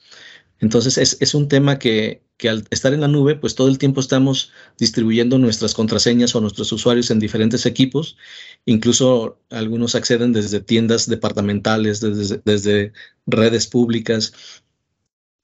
Entonces 0.61 0.99
es, 1.21 1.35
un 1.35 1.49
tema 1.49 1.79
que, 1.79 2.23
al 2.49 2.65
estar 2.71 2.93
en 2.93 3.01
la 3.01 3.09
nube, 3.09 3.37
pues 3.37 3.55
todo 3.55 3.69
el 3.69 3.79
tiempo 3.79 4.01
estamos 4.01 4.53
distribuyendo 4.79 5.39
nuestras 5.39 5.75
contraseñas 5.75 6.35
o 6.35 6.41
nuestros 6.41 6.73
usuarios 6.73 7.11
en 7.11 7.21
diferentes 7.21 7.65
equipos. 7.65 8.17
Incluso 8.65 9.41
algunos 9.51 9.95
acceden 9.95 10.33
desde 10.33 10.61
tiendas 10.61 11.09
departamentales, 11.09 12.01
desde, 12.01 12.93
redes 13.27 13.67
públicas. 13.69 14.33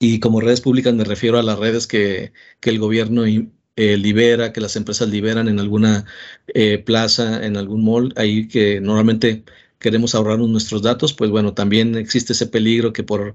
Y 0.01 0.19
como 0.21 0.41
redes 0.41 0.61
públicas 0.61 0.95
me 0.95 1.05
refiero 1.05 1.39
a 1.39 1.43
las 1.43 1.59
redes 1.59 1.87
que, 1.87 2.33
el 2.63 2.79
gobierno 2.81 3.27
eh, 3.77 3.97
libera, 3.97 4.53
que 4.53 4.61
las 4.61 4.77
empresas 4.77 5.09
liberan 5.09 5.49
en 5.49 5.61
alguna 5.61 6.07
eh, 6.49 6.79
plaza, 6.79 7.45
en 7.45 7.57
algún 7.57 7.85
mall, 7.85 8.13
ahí 8.17 8.49
que 8.49 8.81
normalmente 8.81 9.45
queremos 9.79 10.15
ahorrarnos 10.15 10.49
nuestros 10.49 10.83
datos, 10.83 11.13
pues 11.13 11.31
bueno, 11.31 11.55
también 11.55 11.97
existe 11.97 12.33
ese 12.33 12.47
peligro 12.47 12.93
que 12.93 13.03
por 13.03 13.35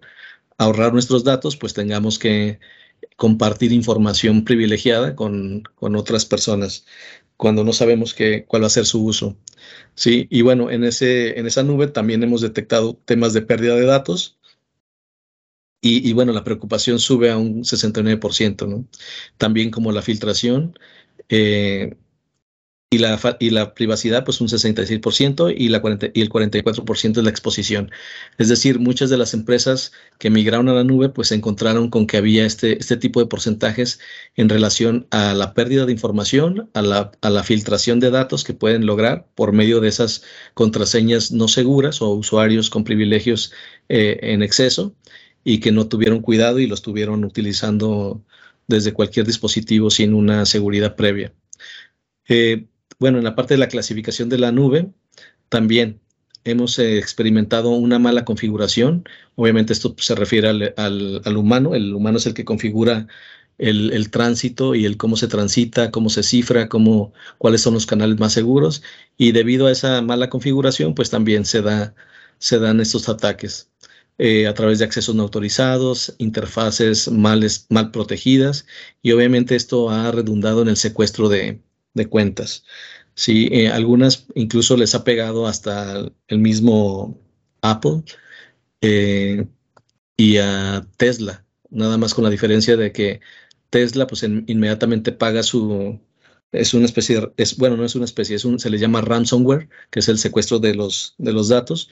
ahorrar 0.57 0.93
nuestros 0.93 1.23
datos, 1.23 1.57
pues 1.57 1.73
tengamos 1.73 2.19
que 2.19 2.59
compartir 3.17 3.73
información 3.73 4.45
privilegiada 4.45 5.15
con, 5.15 5.63
otras 5.79 6.25
personas 6.25 6.85
cuando 7.37 7.63
no 7.63 7.73
sabemos 7.73 8.13
qué, 8.13 8.45
cuál 8.47 8.63
va 8.63 8.67
a 8.67 8.69
ser 8.71 8.85
su 8.85 9.03
uso. 9.05 9.37
Sí, 9.95 10.27
y 10.29 10.41
bueno, 10.41 10.71
en, 10.71 10.83
ese, 10.83 11.39
en 11.39 11.47
esa 11.47 11.63
nube 11.63 11.87
también 11.87 12.23
hemos 12.23 12.41
detectado 12.41 12.95
temas 13.05 13.33
de 13.33 13.41
pérdida 13.41 13.75
de 13.75 13.85
datos. 13.85 14.38
Y, 15.81 16.11
bueno, 16.13 16.33
la 16.33 16.43
preocupación 16.43 16.99
sube 16.99 17.31
a 17.31 17.37
un 17.37 17.63
69%, 17.63 18.67
¿no? 18.67 18.85
También 19.37 19.71
como 19.71 19.91
la 19.93 20.01
filtración, 20.01 20.77
eh, 21.29 21.95
y 22.91 22.97
la, 22.97 23.19
y 23.39 23.51
la 23.51 23.75
privacidad, 23.75 24.25
pues 24.25 24.41
un 24.41 24.47
66% 24.47 25.53
y, 25.55 25.69
la 25.69 25.79
y 26.13 26.21
el 26.21 26.29
44% 26.29 27.17
es 27.17 27.23
la 27.23 27.29
exposición. 27.29 27.91
Es 28.39 28.49
decir, 28.49 28.79
muchas 28.79 29.11
de 29.11 29.17
las 29.17 29.35
empresas 29.35 29.91
que 30.17 30.31
migraron 30.31 30.69
a 30.69 30.73
la 30.73 30.83
nube, 30.83 31.09
pues 31.09 31.27
se 31.27 31.35
encontraron 31.35 31.91
con 31.91 32.07
que 32.07 32.17
había 32.17 32.45
este, 32.47 32.79
este 32.79 32.97
tipo 32.97 33.19
de 33.19 33.27
porcentajes 33.27 33.99
en 34.35 34.49
relación 34.49 35.07
a 35.11 35.35
la 35.35 35.53
pérdida 35.53 35.85
de 35.85 35.91
información, 35.91 36.69
a 36.73 36.81
la, 36.81 37.11
a 37.21 37.29
la 37.29 37.43
filtración 37.43 37.99
de 37.99 38.09
datos 38.09 38.43
que 38.43 38.55
pueden 38.55 38.87
lograr 38.87 39.27
por 39.35 39.53
medio 39.53 39.81
de 39.81 39.89
esas 39.89 40.23
contraseñas 40.55 41.31
no 41.31 41.47
seguras 41.47 42.01
o 42.01 42.09
usuarios 42.09 42.71
con 42.71 42.83
privilegios 42.83 43.53
eh, 43.89 44.17
en 44.23 44.41
exceso 44.41 44.95
y 45.43 45.59
que 45.59 45.71
no 45.71 45.87
tuvieron 45.87 46.21
cuidado 46.21 46.59
y 46.59 46.67
lo 46.67 46.75
estuvieron 46.75 47.23
utilizando 47.23 48.23
desde 48.67 48.93
cualquier 48.93 49.25
dispositivo 49.25 49.89
sin 49.89 50.13
una 50.13 50.45
seguridad 50.45 50.95
previa. 50.95 51.33
Eh, 52.27 52.67
bueno, 52.99 53.17
en 53.17 53.23
la 53.23 53.35
parte 53.35 53.55
de 53.55 53.59
la 53.59 53.67
clasificación 53.67 54.29
de 54.29 54.37
la 54.37 54.51
nube, 54.51 54.91
también 55.49 56.01
hemos 56.43 56.79
eh, 56.79 56.97
experimentado 56.97 57.71
una 57.71 57.99
mala 57.99 58.25
configuración. 58.25 59.05
Obviamente 59.35 59.73
esto 59.73 59.95
se 59.97 60.15
refiere 60.15 60.49
al, 60.77 61.37
humano. 61.37 61.75
El 61.75 61.93
humano 61.93 62.17
es 62.17 62.25
el 62.25 62.33
que 62.33 62.45
configura 62.45 63.07
el, 63.57 64.11
tránsito 64.11 64.75
y 64.75 64.85
el 64.85 64.97
cómo 64.97 65.17
se 65.17 65.27
transita, 65.27 65.91
cómo 65.91 66.09
se 66.09 66.23
cifra, 66.23 66.69
cómo, 66.69 67.13
cuáles 67.37 67.61
son 67.61 67.73
los 67.73 67.85
canales 67.85 68.19
más 68.19 68.33
seguros. 68.33 68.83
Y 69.17 69.31
debido 69.31 69.67
a 69.67 69.71
esa 69.71 70.01
mala 70.01 70.29
configuración, 70.29 70.95
pues 70.95 71.09
también 71.09 71.45
se, 71.45 71.61
da, 71.61 71.95
se 72.37 72.59
dan 72.59 72.79
estos 72.81 73.09
ataques. 73.09 73.69
Eh, 74.21 74.47
a 74.47 74.53
través 74.53 74.79
de 74.79 74.85
accesos 74.85 75.15
no 75.15 75.23
autorizados, 75.23 76.13
interfaces 76.17 77.09
mal, 77.09 77.41
protegidas 77.93 78.65
y 79.01 79.13
obviamente 79.13 79.55
esto 79.55 79.89
ha 79.89 80.11
redundado 80.11 80.61
en 80.61 80.67
el 80.67 80.75
secuestro 80.75 81.29
de, 81.29 81.61
de 81.93 82.09
cuentas. 82.09 82.65
Sí, 83.15 83.47
eh, 83.51 83.69
algunas 83.69 84.27
incluso 84.35 84.75
les 84.75 84.93
ha 84.93 85.05
pegado 85.05 85.47
hasta 85.47 86.11
el 86.27 86.39
mismo 86.39 87.17
Apple 87.61 88.03
eh, 88.81 89.47
y 90.17 90.37
a 90.37 90.85
Tesla, 90.97 91.45
nada 91.69 91.97
más 91.97 92.13
con 92.13 92.25
la 92.25 92.29
diferencia 92.29 92.75
de 92.75 92.91
que 92.91 93.21
Tesla 93.69 94.05
pues 94.05 94.23
inmediatamente 94.23 95.13
paga 95.13 95.43
su, 95.43 96.01
es 96.51 96.73
una 96.73 96.85
especie, 96.85 97.21
de, 97.21 97.33
es, 97.37 97.57
bueno, 97.57 97.77
no 97.77 97.85
es 97.85 97.95
una 97.95 98.05
especie, 98.05 98.35
es 98.35 98.45
un, 98.45 98.59
se 98.59 98.69
le 98.69 98.79
llama 98.79 99.01
ransomware, 99.01 99.69
que 99.91 99.99
es 100.01 100.09
el 100.09 100.17
secuestro 100.17 100.59
de 100.59 100.75
los, 100.75 101.15
de 101.17 101.31
los 101.33 101.47
datos, 101.49 101.89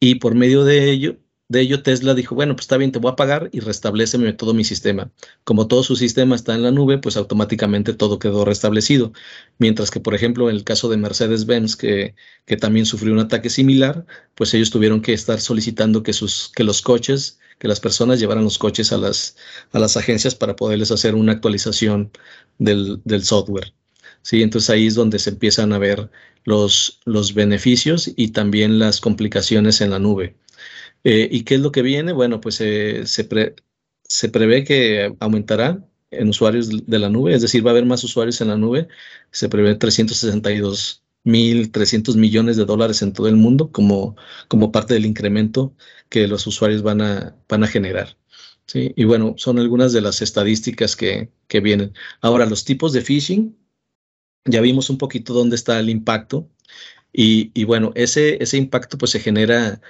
y 0.00 0.16
por 0.16 0.34
medio 0.34 0.64
de 0.64 0.90
ello 0.90 1.16
de 1.48 1.60
ello, 1.60 1.82
Tesla 1.82 2.14
dijo, 2.14 2.34
bueno, 2.34 2.56
pues 2.56 2.64
está 2.64 2.76
bien, 2.76 2.90
te 2.90 2.98
voy 2.98 3.12
a 3.12 3.16
pagar 3.16 3.50
y 3.52 3.60
restableceme 3.60 4.32
todo 4.32 4.52
mi 4.52 4.64
sistema. 4.64 5.12
Como 5.44 5.68
todo 5.68 5.84
su 5.84 5.94
sistema 5.94 6.34
está 6.34 6.54
en 6.54 6.62
la 6.62 6.72
nube, 6.72 6.98
pues 6.98 7.16
automáticamente 7.16 7.94
todo 7.94 8.18
quedó 8.18 8.44
restablecido. 8.44 9.12
Mientras 9.58 9.90
que, 9.92 10.00
por 10.00 10.14
ejemplo, 10.14 10.50
en 10.50 10.56
el 10.56 10.64
caso 10.64 10.88
de 10.88 10.96
Mercedes-Benz, 10.96 11.76
que, 11.76 12.16
que 12.46 12.56
también 12.56 12.84
sufrió 12.84 13.12
un 13.12 13.20
ataque 13.20 13.48
similar, 13.50 14.06
pues 14.34 14.54
ellos 14.54 14.70
tuvieron 14.70 15.02
que 15.02 15.12
estar 15.12 15.40
solicitando 15.40 16.02
que, 16.02 16.12
sus, 16.12 16.50
que 16.54 16.64
los 16.64 16.82
coches, 16.82 17.38
que 17.58 17.68
las 17.68 17.80
personas 17.80 18.18
llevaran 18.18 18.44
los 18.44 18.58
coches 18.58 18.92
a 18.92 18.98
las, 18.98 19.36
a 19.70 19.78
las 19.78 19.96
agencias 19.96 20.34
para 20.34 20.56
poderles 20.56 20.90
hacer 20.90 21.14
una 21.14 21.32
actualización 21.32 22.10
del, 22.58 23.00
del 23.04 23.22
software. 23.24 23.72
Sí, 24.22 24.42
entonces 24.42 24.70
ahí 24.70 24.86
es 24.88 24.96
donde 24.96 25.20
se 25.20 25.30
empiezan 25.30 25.72
a 25.72 25.78
ver 25.78 26.10
los, 26.44 27.00
los 27.04 27.34
beneficios 27.34 28.10
y 28.16 28.28
también 28.32 28.80
las 28.80 29.00
complicaciones 29.00 29.80
en 29.80 29.90
la 29.90 30.00
nube. 30.00 30.34
Eh, 31.08 31.28
¿Y 31.30 31.44
qué 31.44 31.54
es 31.54 31.60
lo 31.60 31.70
que 31.70 31.82
viene? 31.82 32.12
Bueno, 32.12 32.40
pues 32.40 32.60
eh, 32.60 33.06
se, 33.06 33.28
se 34.02 34.28
prevé 34.28 34.64
que 34.64 35.14
aumentará 35.20 35.86
en 36.10 36.28
usuarios 36.28 36.68
de 36.84 36.98
la 36.98 37.08
nube, 37.08 37.32
es 37.32 37.42
decir, 37.42 37.64
va 37.64 37.70
a 37.70 37.74
haber 37.74 37.86
más 37.86 38.02
usuarios 38.02 38.40
en 38.40 38.48
la 38.48 38.56
nube. 38.56 38.88
Se 39.30 39.48
prevé 39.48 39.76
362 39.76 41.04
mil 41.22 41.70
300 41.70 42.16
millones 42.16 42.56
de 42.56 42.64
dólares 42.64 43.02
en 43.02 43.12
todo 43.12 43.28
el 43.28 43.36
mundo 43.36 43.70
como, 43.70 44.16
como 44.48 44.72
parte 44.72 44.94
del 44.94 45.06
incremento 45.06 45.76
que 46.08 46.26
los 46.26 46.44
usuarios 46.48 46.82
van 46.82 47.00
a, 47.00 47.36
van 47.48 47.62
a 47.62 47.68
generar. 47.68 48.16
¿sí? 48.66 48.92
Y 48.96 49.04
bueno, 49.04 49.34
son 49.38 49.60
algunas 49.60 49.92
de 49.92 50.00
las 50.00 50.22
estadísticas 50.22 50.96
que, 50.96 51.30
que 51.46 51.60
vienen. 51.60 51.94
Ahora, 52.20 52.46
los 52.46 52.64
tipos 52.64 52.92
de 52.92 53.02
phishing, 53.02 53.56
ya 54.44 54.60
vimos 54.60 54.90
un 54.90 54.98
poquito 54.98 55.34
dónde 55.34 55.56
está 55.56 55.78
el 55.78 55.88
impacto. 55.90 56.48
Y, 57.12 57.64
bueno, 57.64 57.92
ese, 57.94 58.42
ese 58.42 58.58
impacto 58.58 58.98
pues 58.98 59.10
se 59.12 59.20
genera, 59.20 59.80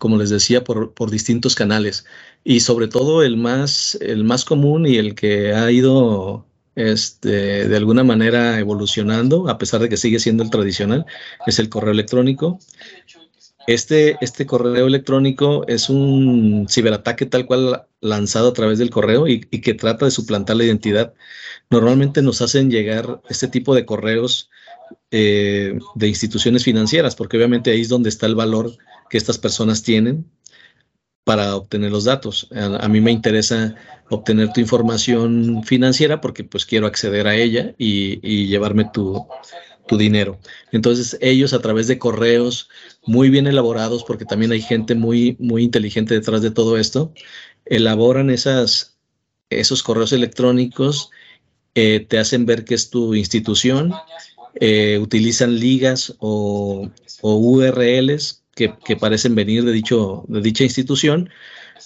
como 0.00 0.16
les 0.16 0.30
decía, 0.30 0.64
por, 0.64 0.94
por, 0.94 1.10
distintos 1.10 1.54
canales. 1.54 2.06
Y 2.42 2.60
sobre 2.60 2.88
todo 2.88 3.22
el 3.22 3.36
más, 3.36 3.98
el 4.00 4.24
más 4.24 4.44
común 4.44 4.86
y 4.86 4.96
el 4.96 5.14
que 5.14 5.52
ha 5.52 5.70
ido 5.70 6.46
este, 6.74 7.68
de 7.68 7.76
alguna 7.76 8.02
manera 8.02 8.58
evolucionando, 8.58 9.48
a 9.48 9.58
pesar 9.58 9.80
de 9.82 9.90
que 9.90 9.98
sigue 9.98 10.18
siendo 10.18 10.42
el 10.42 10.50
tradicional, 10.50 11.04
es 11.46 11.58
el 11.58 11.68
correo 11.68 11.92
electrónico. 11.92 12.58
Este, 13.66 14.16
este 14.22 14.46
correo 14.46 14.86
electrónico 14.86 15.66
es 15.68 15.90
un 15.90 16.66
ciberataque 16.68 17.26
tal 17.26 17.44
cual 17.44 17.86
lanzado 18.00 18.48
a 18.48 18.52
través 18.54 18.78
del 18.78 18.90
correo 18.90 19.28
y, 19.28 19.40
que 19.40 19.74
trata 19.74 20.06
de 20.06 20.10
suplantar 20.10 20.56
la 20.56 20.64
identidad. 20.64 21.12
Normalmente 21.68 22.22
nos 22.22 22.40
hacen 22.40 22.70
llegar 22.70 23.20
este 23.28 23.48
tipo 23.48 23.74
de 23.74 23.84
correos 23.84 24.48
eh, 25.10 25.78
de 25.94 26.08
instituciones 26.08 26.64
financieras, 26.64 27.14
porque 27.14 27.36
obviamente 27.36 27.70
ahí 27.70 27.82
es 27.82 27.90
donde 27.90 28.08
está 28.08 28.26
el 28.26 28.34
valor 28.34 28.72
que 29.10 29.18
estas 29.18 29.36
personas 29.36 29.82
tienen 29.82 30.24
para 31.24 31.54
obtener 31.54 31.90
los 31.90 32.04
datos. 32.04 32.48
A, 32.52 32.88
mí 32.88 33.00
me 33.00 33.12
interesa 33.12 33.74
obtener 34.08 34.52
tu 34.52 34.60
información 34.60 35.62
financiera 35.64 36.20
porque 36.20 36.44
pues 36.44 36.64
quiero 36.64 36.86
acceder 36.86 37.26
a 37.26 37.36
ella 37.36 37.74
y, 37.76 38.46
llevarme 38.46 38.86
tu, 38.92 39.26
tu, 39.86 39.98
dinero. 39.98 40.38
Entonces 40.72 41.18
ellos 41.20 41.52
a 41.52 41.60
través 41.60 41.88
de 41.88 41.98
correos 41.98 42.68
muy 43.04 43.30
bien 43.30 43.46
elaborados, 43.46 44.04
porque 44.04 44.24
también 44.24 44.52
hay 44.52 44.62
gente 44.62 44.94
muy, 44.94 45.36
muy 45.38 45.62
inteligente 45.64 46.14
detrás 46.14 46.42
de 46.42 46.50
todo 46.50 46.78
esto, 46.78 47.12
elaboran 47.64 48.30
esas, 48.30 48.98
esos 49.50 49.82
correos 49.82 50.12
electrónicos, 50.12 51.10
eh, 51.74 52.06
te 52.08 52.18
hacen 52.18 52.46
ver 52.46 52.64
que 52.64 52.74
es 52.74 52.90
tu 52.90 53.14
institución, 53.14 53.92
eh, 54.54 54.98
utilizan 55.00 55.60
ligas 55.60 56.14
o, 56.18 56.90
o 57.20 57.36
URLs 57.36 58.39
que, 58.68 58.96
parecen 58.96 59.34
venir 59.34 59.64
de, 59.64 59.72
dicho, 59.72 60.24
de 60.28 60.40
dicha 60.40 60.64
institución, 60.64 61.30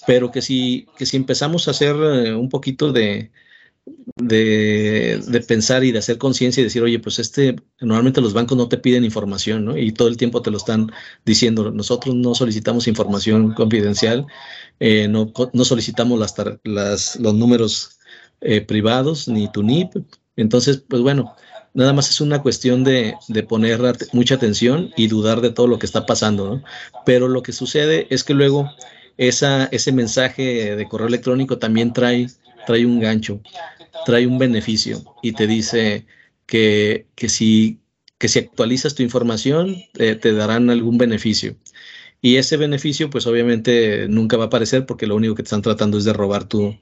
pero 0.07 0.31
que 0.31 0.43
si, 0.43 0.87
que 0.97 1.07
si 1.07 1.17
empezamos 1.17 1.69
a 1.69 1.73
hacer 1.73 1.97
eh, 1.97 2.35
un 2.35 2.49
poquito 2.49 2.93
de, 2.93 3.31
de, 4.17 5.45
pensar 5.47 5.85
y 5.85 5.93
de 5.93 5.99
hacer 5.99 6.19
conciencia 6.19 6.61
y 6.61 6.65
decir, 6.65 6.83
oye, 6.83 6.99
pues 6.99 7.19
este, 7.19 7.57
normalmente 7.81 8.21
los 8.21 8.33
bancos 8.33 8.57
no 8.57 8.69
te 8.69 8.79
piden 8.79 9.05
información, 9.05 9.65
¿no? 9.67 9.77
Y 9.77 9.93
todo 9.93 10.09
el 10.09 10.17
tiempo 10.17 10.43
te 10.43 10.51
lo 10.51 10.57
están 10.57 10.91
diciendo, 11.25 11.71
nosotros 11.71 12.15
no 12.15 12.35
solicitamos 12.35 12.89
información 12.89 13.55
confidencial, 13.55 14.27
eh, 14.81 15.09
no, 15.09 15.33
no, 15.53 15.65
solicitamos 15.65 16.19
las, 16.19 16.35
las, 16.65 17.17
los 17.17 17.35
números 17.35 17.99
eh, 18.41 18.61
privados 18.61 19.29
ni 19.29 19.51
tu 19.51 19.63
NIP. 19.63 19.97
Entonces, 20.37 20.79
pues 20.89 21.03
bueno, 21.03 21.35
Nada 21.75 21.93
más 21.93 22.09
es 22.09 22.21
una 22.21 22.41
cuestión 22.41 22.85
de, 22.85 23.17
poner 23.49 23.81
mucha 24.13 24.37
atención 24.37 24.93
y 24.97 25.09
dudar 25.09 25.41
de 25.41 25.51
todo 25.51 25.67
lo 25.67 25.81
que 25.81 25.87
está 25.87 26.07
pasando, 26.07 26.49
¿no? 26.49 26.65
Pero 27.05 27.27
lo 27.27 27.43
que 27.43 27.53
sucede 27.53 28.07
es 28.11 28.23
que 28.23 28.33
luego 28.33 28.71
esa, 29.17 29.67
ese 29.67 29.91
mensaje 29.91 30.77
de 30.77 30.89
correo 30.89 31.09
electrónico 31.09 31.59
también 31.59 31.93
trae, 31.93 32.29
trae 32.65 32.87
un 32.87 33.01
gancho, 33.01 33.41
trae 34.07 34.25
un 34.25 34.39
beneficio 34.39 35.03
y 35.21 35.33
te 35.33 35.49
dice 35.49 36.07
que, 36.47 37.09
si, 37.27 37.81
que 38.19 38.29
si 38.29 38.39
actualizas 38.39 38.95
tu 38.95 39.03
información 39.03 39.77
te 39.95 40.33
darán 40.33 40.71
algún 40.71 40.97
beneficio. 40.97 41.57
Y 42.21 42.37
ese 42.37 42.57
beneficio, 42.57 43.11
pues 43.11 43.27
obviamente 43.27 44.07
nunca 44.09 44.37
va 44.37 44.45
a 44.45 44.47
aparecer 44.47 44.87
porque 44.87 45.09
lo 45.09 45.17
único 45.17 45.35
que 45.35 45.43
te 45.43 45.49
están 45.49 45.63
tratando 45.63 45.99
es 45.99 46.05
de 46.05 46.13
robar 46.13 46.45
tu 46.45 46.79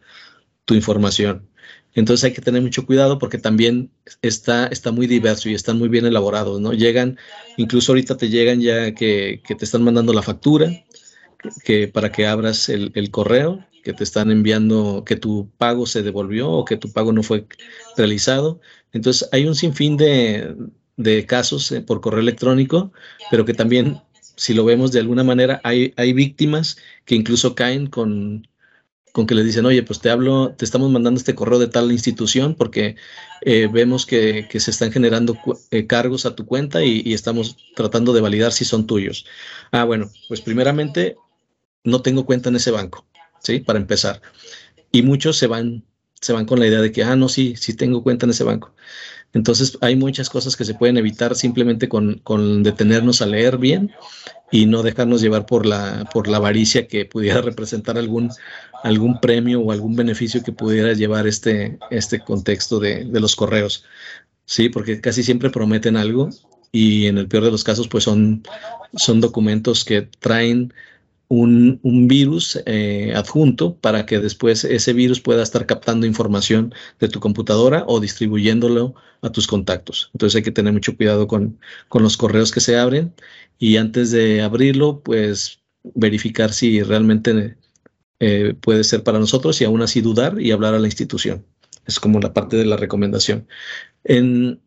información. 0.68 1.48
Entonces 1.94 2.24
hay 2.24 2.32
que 2.32 2.40
tener 2.40 2.62
mucho 2.62 2.86
cuidado 2.86 3.18
porque 3.18 3.38
también 3.38 3.90
está, 4.22 4.66
está 4.68 4.92
muy 4.92 5.06
diverso 5.06 5.48
y 5.48 5.54
están 5.54 5.78
muy 5.78 5.88
bien 5.88 6.06
elaborados, 6.06 6.60
¿no? 6.60 6.72
Llegan, 6.72 7.18
incluso 7.56 7.92
ahorita 7.92 8.16
te 8.16 8.30
llegan 8.30 8.60
ya 8.60 8.94
que, 8.94 9.42
te 9.46 9.64
están 9.64 9.82
mandando 9.82 10.12
la 10.12 10.22
factura, 10.22 10.70
que 11.64 11.88
para 11.88 12.10
que 12.10 12.26
abras 12.26 12.68
el, 12.68 13.10
correo, 13.10 13.66
que 13.84 13.92
te 13.92 14.04
están 14.04 14.30
enviando 14.30 15.04
que 15.04 15.16
tu 15.16 15.50
pago 15.58 15.86
se 15.86 16.02
devolvió 16.02 16.50
o 16.50 16.64
que 16.64 16.78
tu 16.78 16.90
pago 16.92 17.12
no 17.12 17.22
fue 17.22 17.46
realizado. 17.96 18.60
Entonces 18.92 19.28
hay 19.32 19.46
un 19.46 19.54
sinfín 19.54 19.96
de, 19.98 20.54
de 20.96 21.26
casos 21.26 21.70
eh, 21.72 21.82
por 21.82 22.00
correo 22.00 22.20
electrónico, 22.20 22.92
pero 23.30 23.44
que 23.44 23.54
también, 23.54 24.00
si 24.36 24.54
lo 24.54 24.64
vemos 24.64 24.92
de 24.92 25.00
alguna 25.00 25.24
manera, 25.24 25.60
hay, 25.62 25.92
hay 25.96 26.14
víctimas 26.14 26.78
que 27.04 27.16
incluso 27.16 27.54
caen 27.54 27.88
con, 27.88 28.46
con 29.12 29.26
que 29.26 29.34
le 29.34 29.44
dicen, 29.44 29.66
oye, 29.66 29.82
pues 29.82 30.00
te 30.00 30.10
hablo, 30.10 30.54
te 30.56 30.64
estamos 30.64 30.90
mandando 30.90 31.18
este 31.18 31.34
correo 31.34 31.58
de 31.58 31.68
tal 31.68 31.92
institución 31.92 32.54
porque 32.54 32.96
eh, 33.42 33.68
vemos 33.70 34.06
que, 34.06 34.48
se 34.50 34.70
están 34.70 34.90
generando 34.90 35.36
eh, 35.70 35.86
cargos 35.86 36.24
a 36.24 36.34
tu 36.34 36.46
cuenta 36.46 36.82
y, 36.82 37.12
estamos 37.12 37.56
tratando 37.76 38.14
de 38.14 38.22
validar 38.22 38.52
si 38.52 38.64
son 38.64 38.86
tuyos. 38.86 39.26
Ah, 39.70 39.84
bueno, 39.84 40.10
pues 40.28 40.40
primeramente 40.40 41.16
no 41.84 42.00
tengo 42.00 42.24
cuenta 42.24 42.48
en 42.48 42.56
ese 42.56 42.70
banco, 42.70 43.06
¿sí? 43.40 43.60
Para 43.60 43.78
empezar. 43.78 44.22
Y 44.90 45.02
muchos 45.02 45.36
se 45.36 45.46
van, 45.46 45.84
se 46.20 46.32
van 46.32 46.46
con 46.46 46.58
la 46.58 46.66
idea 46.66 46.80
de 46.80 46.90
que, 46.90 47.04
ah, 47.04 47.14
no, 47.14 47.28
sí, 47.28 47.54
sí 47.56 47.74
tengo 47.74 48.02
cuenta 48.02 48.24
en 48.24 48.30
ese 48.30 48.44
banco. 48.44 48.74
Entonces 49.34 49.78
hay 49.80 49.96
muchas 49.96 50.30
cosas 50.30 50.56
que 50.56 50.64
se 50.64 50.74
pueden 50.74 50.96
evitar 50.96 51.34
simplemente 51.34 51.88
con, 51.88 52.18
con 52.18 52.62
detenernos 52.62 53.22
a 53.22 53.26
leer 53.26 53.58
bien 53.58 53.92
y 54.50 54.66
no 54.66 54.82
dejarnos 54.82 55.22
llevar 55.22 55.46
por 55.46 55.64
la, 55.64 56.08
por 56.12 56.28
la 56.28 56.36
avaricia 56.36 56.86
que 56.86 57.06
pudiera 57.06 57.40
representar 57.42 57.96
algún, 57.98 58.30
algún 58.82 59.20
premio 59.20 59.60
o 59.60 59.72
algún 59.72 59.96
beneficio 59.96 60.42
que 60.42 60.52
pudiera 60.52 60.92
llevar 60.92 61.26
este, 61.26 61.78
este 61.90 62.20
contexto 62.20 62.80
de, 62.80 63.04
de, 63.04 63.20
los 63.20 63.36
correos. 63.36 63.84
Sí, 64.44 64.68
porque 64.68 65.00
casi 65.00 65.22
siempre 65.22 65.50
prometen 65.50 65.96
algo 65.96 66.30
y 66.72 67.06
en 67.06 67.18
el 67.18 67.28
peor 67.28 67.44
de 67.44 67.50
los 67.50 67.64
casos 67.64 67.88
pues 67.88 68.04
son, 68.04 68.42
son 68.96 69.20
documentos 69.20 69.84
que 69.84 70.02
traen 70.02 70.72
un, 71.28 71.80
un 71.82 72.08
virus 72.08 72.60
eh, 72.66 73.14
adjunto 73.16 73.76
para 73.76 74.04
que 74.04 74.18
después 74.18 74.64
ese 74.64 74.92
virus 74.92 75.18
pueda 75.20 75.42
estar 75.42 75.64
captando 75.64 76.06
información 76.06 76.74
de 77.00 77.08
tu 77.08 77.20
computadora 77.20 77.84
o 77.88 78.00
distribuyéndolo 78.00 78.94
a 79.22 79.30
tus 79.30 79.46
contactos. 79.46 80.10
Entonces 80.12 80.36
hay 80.36 80.42
que 80.42 80.50
tener 80.50 80.74
mucho 80.74 80.94
cuidado 80.94 81.26
con, 81.26 81.58
con 81.88 82.02
los 82.02 82.18
correos 82.18 82.50
que 82.50 82.60
se 82.60 82.76
abren 82.76 83.14
y 83.58 83.78
antes 83.78 84.10
de 84.10 84.42
abrirlo 84.42 85.00
pues 85.00 85.62
verificar 85.94 86.52
si 86.52 86.82
realmente 86.82 87.56
eh, 88.24 88.54
puede 88.54 88.84
ser 88.84 89.02
para 89.02 89.18
nosotros 89.18 89.60
y 89.60 89.64
aún 89.64 89.82
así 89.82 90.00
dudar 90.00 90.40
y 90.40 90.52
hablar 90.52 90.74
a 90.74 90.78
la 90.78 90.86
institución. 90.86 91.44
Es 91.86 91.98
como 91.98 92.20
la 92.20 92.32
parte 92.32 92.56
de 92.56 92.64
la 92.64 92.76
recomendación. 92.76 93.48
En 94.04 94.60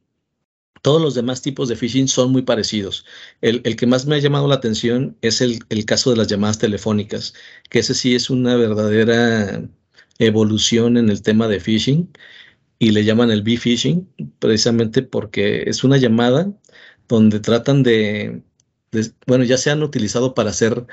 todos 0.81 1.01
los 1.01 1.15
demás 1.15 1.41
tipos 1.41 1.69
de 1.69 1.77
phishing 1.77 2.09
son 2.09 2.33
muy 2.33 2.41
parecidos. 2.41 3.05
El, 3.39 3.61
que 3.77 3.87
más 3.87 4.05
me 4.07 4.15
ha 4.15 4.19
llamado 4.19 4.49
la 4.49 4.55
atención 4.55 5.17
es 5.21 5.39
el, 5.39 5.63
caso 5.85 6.11
de 6.11 6.17
las 6.17 6.27
llamadas 6.27 6.59
telefónicas, 6.59 7.33
que 7.69 7.79
ese 7.79 7.93
sí 7.93 8.13
es 8.13 8.29
una 8.29 8.57
verdadera 8.57 9.63
evolución 10.19 10.97
en 10.97 11.09
el 11.09 11.21
tema 11.21 11.47
de 11.47 11.61
phishing 11.61 12.11
y 12.77 12.91
le 12.91 13.05
llaman 13.05 13.31
el 13.31 13.41
B-phishing 13.41 14.09
precisamente 14.39 15.01
porque 15.01 15.63
es 15.69 15.85
una 15.85 15.95
llamada 15.97 16.51
donde 17.07 17.39
tratan 17.39 17.83
de, 17.83 18.43
bueno, 19.27 19.45
ya 19.45 19.57
se 19.57 19.71
han 19.71 19.81
utilizado 19.81 20.33
para 20.33 20.49
hacer 20.49 20.85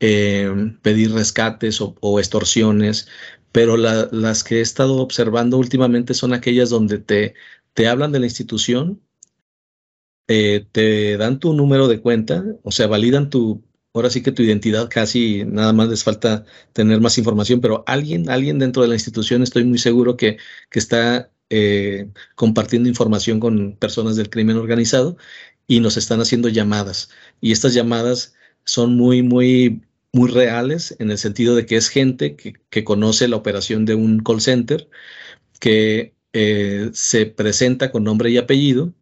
eh, 0.00 0.50
pedir 0.82 1.12
rescates 1.12 1.80
o, 1.80 2.18
extorsiones, 2.20 3.08
pero 3.52 3.76
las 3.76 4.44
que 4.44 4.58
he 4.58 4.60
estado 4.60 4.96
observando 4.98 5.58
últimamente 5.58 6.14
son 6.14 6.32
aquellas 6.34 6.70
donde 6.70 6.98
te, 6.98 7.34
te 7.74 7.88
hablan 7.88 8.12
de 8.12 8.20
la 8.20 8.26
institución, 8.26 9.00
eh, 10.28 10.66
te 10.72 11.16
dan 11.16 11.38
tu 11.40 11.52
número 11.54 11.88
de 11.88 12.00
cuenta, 12.00 12.44
o 12.64 12.72
sea, 12.72 12.86
validan 12.88 13.30
tu, 13.30 13.64
ahora 13.94 14.10
sí 14.10 14.22
que 14.22 14.32
tu 14.32 14.42
identidad 14.42 14.88
casi 14.90 15.44
nada 15.46 15.72
más 15.72 15.88
les 15.88 16.04
falta 16.04 16.44
tener 16.72 17.00
más 17.00 17.18
información, 17.18 17.60
pero 17.60 17.84
alguien, 17.86 18.28
alguien 18.30 18.58
dentro 18.58 18.82
de 18.82 18.88
la 18.88 18.94
institución 18.94 19.42
estoy 19.42 19.64
muy 19.64 19.78
seguro 19.78 20.16
que, 20.16 20.38
que 20.70 20.78
está 20.78 21.30
eh, 21.50 22.10
compartiendo 22.34 22.88
información 22.88 23.40
con 23.40 23.76
personas 23.76 24.16
del 24.16 24.30
crimen 24.30 24.56
organizado 24.56 25.16
y 25.66 25.80
nos 25.80 25.96
están 25.96 26.20
haciendo 26.20 26.48
llamadas. 26.48 27.10
Y 27.40 27.52
estas 27.52 27.74
llamadas 27.74 28.35
son 28.66 28.96
muy, 28.96 29.22
muy, 29.22 29.82
muy 30.12 30.30
reales 30.30 30.96
en 30.98 31.10
el 31.10 31.18
sentido 31.18 31.56
de 31.56 31.66
que 31.66 31.76
es 31.76 31.88
gente 31.88 32.36
que, 32.36 32.84
conoce 32.84 33.28
la 33.28 33.36
operación 33.36 33.86
de 33.86 33.94
un 33.94 34.20
call 34.20 34.40
center, 34.42 34.88
que 35.60 36.14
eh, 36.32 36.90
se 36.92 37.26
presenta 37.26 37.90
con 37.92 38.04
nombre 38.04 38.30
y 38.30 38.38
apellido 38.38 38.92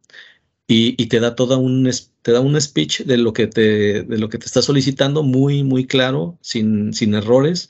y, 0.66 1.06
te 1.08 1.20
da 1.20 1.34
toda 1.36 1.56
un 1.58 1.90
te 2.22 2.32
da 2.32 2.40
un 2.40 2.60
speech 2.60 3.02
de 3.04 3.18
lo 3.18 3.32
que 3.32 3.46
te 3.46 4.02
de 4.02 4.18
lo 4.18 4.28
que 4.30 4.38
te 4.38 4.46
está 4.46 4.62
solicitando 4.62 5.22
muy 5.22 5.62
muy 5.62 5.86
claro 5.86 6.38
sin, 6.42 6.94
sin 6.94 7.14
errores 7.14 7.68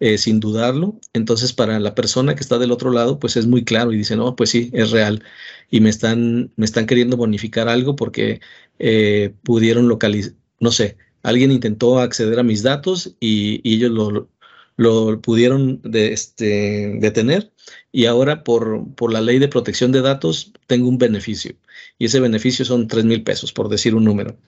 eh, 0.00 0.16
sin 0.18 0.40
dudarlo. 0.40 0.98
Entonces 1.12 1.52
para 1.52 1.78
la 1.80 1.94
persona 1.94 2.34
que 2.34 2.40
está 2.40 2.58
del 2.58 2.72
otro 2.72 2.90
lado 2.90 3.18
pues 3.18 3.36
es 3.36 3.46
muy 3.46 3.64
claro 3.64 3.92
y 3.92 3.98
dice 3.98 4.16
no 4.16 4.36
pues 4.36 4.50
sí 4.50 4.70
es 4.72 4.90
real 4.90 5.22
y 5.70 5.80
me 5.80 5.90
están 5.90 6.52
me 6.56 6.64
están 6.64 6.86
queriendo 6.86 7.16
bonificar 7.16 7.68
algo 7.68 7.96
porque 7.96 8.40
eh, 8.78 9.34
pudieron 9.44 9.88
localizar 9.88 10.32
no 10.60 10.72
sé 10.72 10.96
alguien 11.22 11.52
intentó 11.52 11.98
acceder 11.98 12.38
a 12.38 12.42
mis 12.42 12.62
datos 12.62 13.16
y, 13.20 13.60
ellos 13.68 13.90
lo, 13.90 14.28
lo 14.76 15.20
pudieron 15.20 15.80
este, 15.92 16.98
detener 17.00 17.52
y 17.92 18.06
ahora 18.06 18.44
por, 18.44 18.94
por 18.94 19.12
la 19.12 19.20
ley 19.20 19.38
de 19.38 19.48
protección 19.48 19.92
de 19.92 20.02
datos 20.02 20.52
tengo 20.66 20.88
un 20.88 20.98
beneficio 20.98 21.56
y 21.98 22.06
ese 22.06 22.20
beneficio 22.20 22.64
son 22.64 22.88
3 22.88 23.04
mil 23.04 23.22
pesos, 23.22 23.52
por 23.52 23.68
decir 23.68 23.94
un 23.94 24.04
número. 24.04 24.38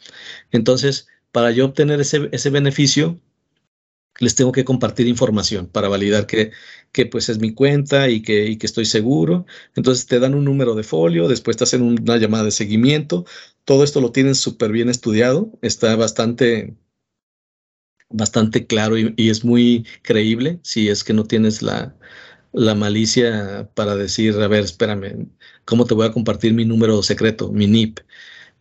Entonces, 0.51 1.09
para 1.33 1.51
yo 1.51 1.67
obtener 1.67 2.01
ese, 2.01 2.29
ese 2.33 2.51
beneficio, 2.51 3.19
les 4.19 4.35
tengo 4.35 4.53
que 4.53 4.65
compartir 4.65 5.07
información 5.09 5.67
para 5.67 5.89
validar 5.89 6.27
que, 6.27 6.53
que 6.93 7.07
pues 7.07 7.29
es 7.29 7.39
mi 7.39 7.55
cuenta 7.55 8.09
y 8.09 8.23
que, 8.23 8.47
y 8.47 8.57
que 8.57 8.67
estoy 8.67 8.85
seguro. 8.85 9.47
Entonces 9.75 10.07
te 10.07 10.21
dan 10.21 10.35
un 10.35 10.45
número 10.45 10.75
de 10.75 10.83
folio, 10.83 11.29
después 11.29 11.57
te 11.57 11.65
hacen 11.65 11.83
una 11.83 12.17
llamada 12.19 12.45
de 12.45 12.51
seguimiento. 12.51 13.25
Todo 13.65 13.85
esto 13.85 14.01
lo 14.01 14.13
tienen 14.13 14.35
súper 14.35 14.73
bien 14.73 14.89
estudiado, 14.89 15.53
está 15.63 15.95
bastante, 15.97 16.77
bastante 18.11 18.67
claro 18.67 18.99
y, 18.99 19.15
y, 19.17 19.31
es 19.31 19.45
muy 19.45 19.87
creíble 20.03 20.61
si 20.63 20.89
es 20.89 21.05
que 21.05 21.13
no 21.15 21.25
tienes 21.25 21.63
la, 21.63 21.97
la 22.53 22.75
malicia 22.75 23.71
para 23.75 23.97
decir, 23.97 24.35
a 24.41 24.49
ver, 24.49 24.65
espérame, 24.65 25.29
¿cómo 25.65 25.87
te 25.87 25.95
voy 25.95 26.07
a 26.07 26.13
compartir 26.13 26.55
mi 26.55 26.65
número 26.65 27.03
secreto, 27.03 27.51
mi 27.53 27.67
NIP? 27.67 28.01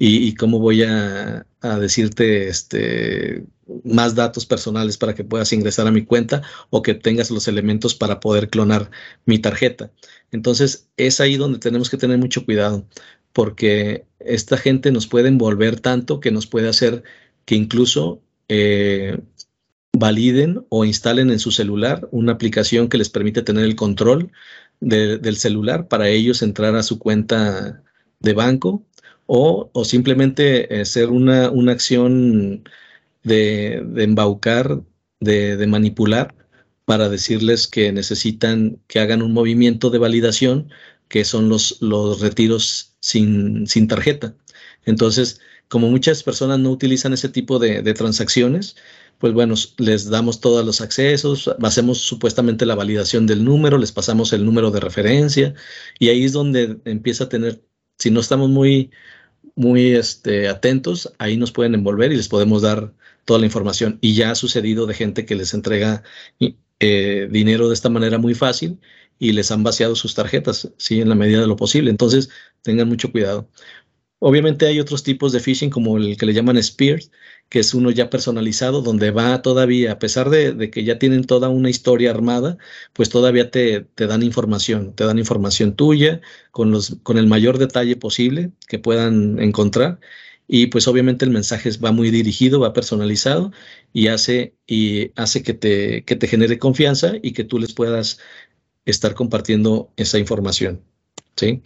Y, 0.04 0.34
cómo 0.36 0.60
voy 0.60 0.82
a, 0.84 1.46
a, 1.62 1.80
decirte 1.80 2.48
este, 2.48 3.46
más 3.84 4.16
datos 4.16 4.48
personales 4.48 4.98
para 4.98 5.14
que 5.14 5.24
puedas 5.24 5.54
ingresar 5.54 5.86
a 5.86 5.92
mi 5.92 6.06
cuenta 6.06 6.42
o 6.72 6.82
que 6.82 6.96
tengas 6.96 7.30
los 7.30 7.48
elementos 7.48 7.94
para 7.94 8.20
poder 8.20 8.50
clonar 8.50 8.90
mi 9.26 9.38
tarjeta. 9.38 9.92
Entonces, 10.32 10.90
es 10.98 11.20
ahí 11.22 11.38
donde 11.38 11.60
tenemos 11.60 11.90
que 11.92 11.98
tener 11.98 12.18
mucho 12.18 12.46
cuidado, 12.46 12.88
porque 13.34 14.06
esta 14.20 14.58
gente 14.58 14.92
nos 14.92 15.08
puede 15.08 15.28
envolver 15.28 15.80
tanto 15.80 16.20
que 16.20 16.32
nos 16.32 16.48
puede 16.48 16.70
hacer 16.70 17.04
que 17.46 17.56
incluso 17.56 18.22
eh, 18.48 19.20
validen 19.94 20.66
o 20.70 20.86
instalen 20.86 21.32
en 21.32 21.40
su 21.40 21.52
celular 21.52 22.08
una 22.12 22.34
aplicación 22.34 22.88
que 22.90 22.98
les 22.98 23.10
permite 23.10 23.42
tener 23.42 23.66
el 23.66 23.76
control 23.76 24.32
de, 24.80 25.18
del 25.18 25.38
celular 25.38 25.88
para 25.88 26.10
ellos 26.10 26.42
entrar 26.42 26.76
a 26.76 26.84
su 26.84 27.00
cuenta 27.00 27.84
de 28.20 28.34
banco 28.34 28.86
o, 29.26 29.70
o 29.74 29.86
simplemente 29.86 30.82
hacer 30.82 31.10
una, 31.10 31.50
una 31.52 31.72
acción 31.72 32.64
de, 33.24 33.76
embaucar, 33.98 34.82
de, 35.20 35.66
manipular 35.68 36.36
para 36.86 37.10
decirles 37.10 37.68
que 37.68 37.92
necesitan 37.92 38.80
que 38.88 39.00
hagan 39.00 39.22
un 39.22 39.34
movimiento 39.34 39.90
de 39.90 40.00
validación 40.00 40.70
que 41.12 41.26
son 41.26 41.50
los, 41.50 41.78
los 41.82 42.22
retiros 42.22 42.96
sin, 43.02 43.68
sin 43.68 43.88
tarjeta. 43.90 44.34
Entonces, 44.86 45.42
como 45.68 45.90
muchas 45.90 46.24
personas 46.24 46.58
no 46.60 46.72
utilizan 46.72 47.12
ese 47.12 47.28
tipo 47.28 47.60
de, 47.60 47.82
de 47.82 47.94
transacciones, 47.94 48.78
pues 49.20 49.34
bueno, 49.34 49.56
les 49.78 50.10
damos 50.10 50.40
todos 50.40 50.66
los 50.66 50.80
accesos, 50.80 51.54
hacemos 51.62 51.98
supuestamente 52.00 52.66
la 52.66 52.76
validación 52.76 53.28
del 53.28 53.44
número, 53.44 53.78
les 53.78 53.92
pasamos 53.92 54.32
el 54.32 54.46
número 54.46 54.72
de 54.72 54.80
referencia 54.80 55.54
y 56.00 56.08
ahí 56.08 56.24
es 56.24 56.32
donde 56.32 56.80
empieza 56.86 57.26
a 57.26 57.30
tener, 57.30 57.62
si 58.00 58.10
no 58.10 58.22
estamos 58.22 58.50
muy, 58.50 58.90
muy 59.56 59.92
este, 59.92 60.48
atentos, 60.48 61.12
ahí 61.20 61.36
nos 61.36 61.52
pueden 61.52 61.76
envolver 61.76 62.14
y 62.14 62.18
les 62.18 62.30
podemos 62.30 62.62
dar 62.62 62.94
toda 63.26 63.40
la 63.40 63.46
información. 63.46 64.00
Y 64.02 64.16
ya 64.16 64.32
ha 64.32 64.36
sucedido 64.36 64.86
de 64.86 64.94
gente 64.94 65.26
que 65.26 65.36
les 65.36 65.54
entrega 65.54 66.04
eh, 66.80 67.28
dinero 67.30 67.68
de 67.68 67.74
esta 67.74 67.90
manera 67.90 68.18
muy 68.18 68.34
fácil 68.34 68.80
y 69.22 69.34
les 69.34 69.52
han 69.52 69.64
vaciado 69.64 69.96
sus 69.96 70.16
tarjetas, 70.16 70.72
sí, 70.78 71.00
en 71.00 71.10
la 71.10 71.16
medida 71.16 71.42
de 71.42 71.48
lo 71.48 71.56
posible. 71.56 71.92
Entonces, 71.92 72.30
tengan 72.64 72.90
mucho 72.90 73.12
cuidado. 73.12 73.48
Obviamente 74.20 74.66
hay 74.66 74.80
otros 74.80 75.04
tipos 75.04 75.32
de 75.32 75.40
phishing 75.40 75.70
como 75.70 75.98
el 75.98 76.18
que 76.18 76.26
le 76.26 76.34
llaman 76.34 76.58
spears, 76.58 77.12
que 77.50 77.60
es 77.60 77.76
uno 77.76 77.92
ya 77.92 78.10
personalizado, 78.10 78.82
donde 78.82 79.12
va 79.12 79.42
todavía, 79.44 79.92
a 79.94 80.00
pesar 80.00 80.32
de, 80.32 80.72
que 80.72 80.84
ya 80.84 80.98
tienen 81.00 81.26
toda 81.26 81.50
una 81.50 81.70
historia 81.70 82.10
armada, 82.12 82.58
pues 82.94 83.10
todavía 83.10 83.52
te, 83.52 83.82
te, 83.82 84.08
dan 84.08 84.24
información, 84.24 84.96
te 84.96 85.06
dan 85.06 85.20
información 85.20 85.76
tuya 85.76 86.22
con, 86.52 86.72
los, 86.72 86.98
con 87.04 87.20
el 87.20 87.28
mayor 87.28 87.60
detalle 87.60 87.96
posible 87.98 88.52
que 88.68 88.80
puedan 88.80 89.40
encontrar. 89.40 90.00
Y 90.48 90.68
pues 90.68 90.88
obviamente 90.88 91.26
el 91.26 91.32
mensaje 91.32 91.70
va 91.84 91.92
muy 91.92 92.10
dirigido, 92.12 92.60
va 92.60 92.74
personalizado 92.74 93.52
y 93.94 94.08
hace, 94.08 94.56
y 94.66 95.12
hace 95.16 95.44
que, 95.44 95.54
te, 95.54 96.04
que 96.06 96.16
te 96.16 96.28
genere 96.28 96.58
confianza 96.60 97.14
y 97.22 97.34
que 97.34 97.44
tú 97.44 97.60
les 97.60 97.74
puedas 97.74 98.20
estar 98.86 99.14
compartiendo 99.14 99.92
esa 99.98 100.20
información. 100.20 100.84
¿sí? 101.36 101.62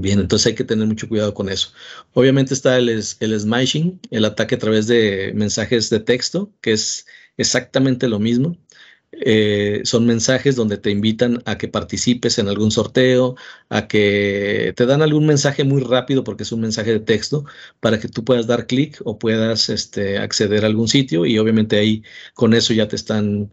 Bien, 0.00 0.18
entonces 0.18 0.48
hay 0.48 0.54
que 0.54 0.64
tener 0.64 0.86
mucho 0.86 1.08
cuidado 1.08 1.32
con 1.34 1.48
eso. 1.48 1.72
Obviamente 2.14 2.54
está 2.54 2.76
el, 2.76 2.88
el 2.88 3.40
smashing, 3.40 4.00
el 4.10 4.24
ataque 4.24 4.56
a 4.56 4.58
través 4.58 4.86
de 4.86 5.32
mensajes 5.34 5.90
de 5.90 6.00
texto, 6.00 6.52
que 6.60 6.72
es 6.72 7.06
exactamente 7.36 8.08
lo 8.08 8.18
mismo. 8.18 8.56
Eh, 9.12 9.82
son 9.84 10.06
mensajes 10.06 10.56
donde 10.56 10.78
te 10.78 10.90
invitan 10.90 11.42
a 11.44 11.58
que 11.58 11.68
participes 11.68 12.38
en 12.38 12.48
algún 12.48 12.70
sorteo, 12.70 13.36
a 13.68 13.86
que 13.86 14.72
te 14.74 14.86
dan 14.86 15.02
algún 15.02 15.26
mensaje 15.26 15.64
muy 15.64 15.82
rápido 15.82 16.24
porque 16.24 16.44
es 16.44 16.52
un 16.52 16.62
mensaje 16.62 16.92
de 16.92 17.00
texto 17.00 17.44
para 17.80 18.00
que 18.00 18.08
tú 18.08 18.24
puedas 18.24 18.46
dar 18.46 18.66
clic 18.66 19.00
o 19.04 19.18
puedas 19.18 19.68
este, 19.68 20.18
acceder 20.18 20.64
a 20.64 20.68
algún 20.68 20.88
sitio 20.88 21.26
y 21.26 21.38
obviamente 21.38 21.78
ahí 21.78 22.02
con 22.34 22.54
eso 22.54 22.72
ya 22.72 22.88
te 22.88 22.96
están, 22.96 23.52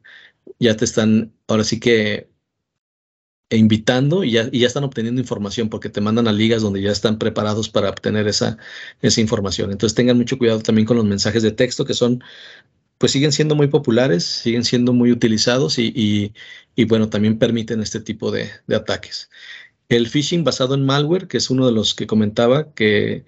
ya 0.60 0.76
te 0.78 0.86
están, 0.86 1.34
ahora 1.48 1.64
sí 1.66 1.80
que 1.80 2.30
e 3.50 3.58
invitando 3.58 4.24
y 4.24 4.32
ya, 4.32 4.50
y 4.52 4.60
ya, 4.60 4.68
están 4.68 4.84
obteniendo 4.84 5.22
información 5.22 5.70
porque 5.70 5.90
te 5.90 6.02
mandan 6.02 6.28
a 6.28 6.34
ligas 6.34 6.62
donde 6.62 6.82
ya 6.82 6.92
están 6.92 7.18
preparados 7.18 7.70
para 7.70 7.90
obtener 7.90 8.28
esa, 8.28 8.58
esa 9.02 9.22
información. 9.22 9.72
Entonces 9.72 9.96
tengan 9.96 10.18
mucho 10.18 10.38
cuidado 10.38 10.62
también 10.62 10.86
con 10.86 10.98
los 10.98 11.06
mensajes 11.06 11.44
de 11.44 11.52
texto 11.52 11.86
que 11.86 11.94
son, 11.96 12.24
pues 12.98 13.12
siguen 13.12 13.32
siendo 13.32 13.56
muy 13.56 13.68
populares, 13.68 14.24
siguen 14.26 14.64
siendo 14.66 14.94
muy 14.94 15.12
utilizados 15.12 15.80
y, 15.80 16.34
y, 16.76 16.86
bueno, 16.86 17.10
también 17.10 17.40
permiten 17.40 17.82
este 17.82 18.00
tipo 18.02 18.32
de, 18.32 18.50
de, 18.68 18.76
ataques. 18.76 19.30
El 19.90 20.08
phishing 20.10 20.44
basado 20.44 20.76
en 20.76 20.86
malware, 20.86 21.28
que 21.28 21.38
es 21.38 21.50
uno 21.50 21.66
de 21.66 21.72
los 21.74 21.96
que 21.96 22.08
comentaba, 22.08 22.74
que, 22.74 23.26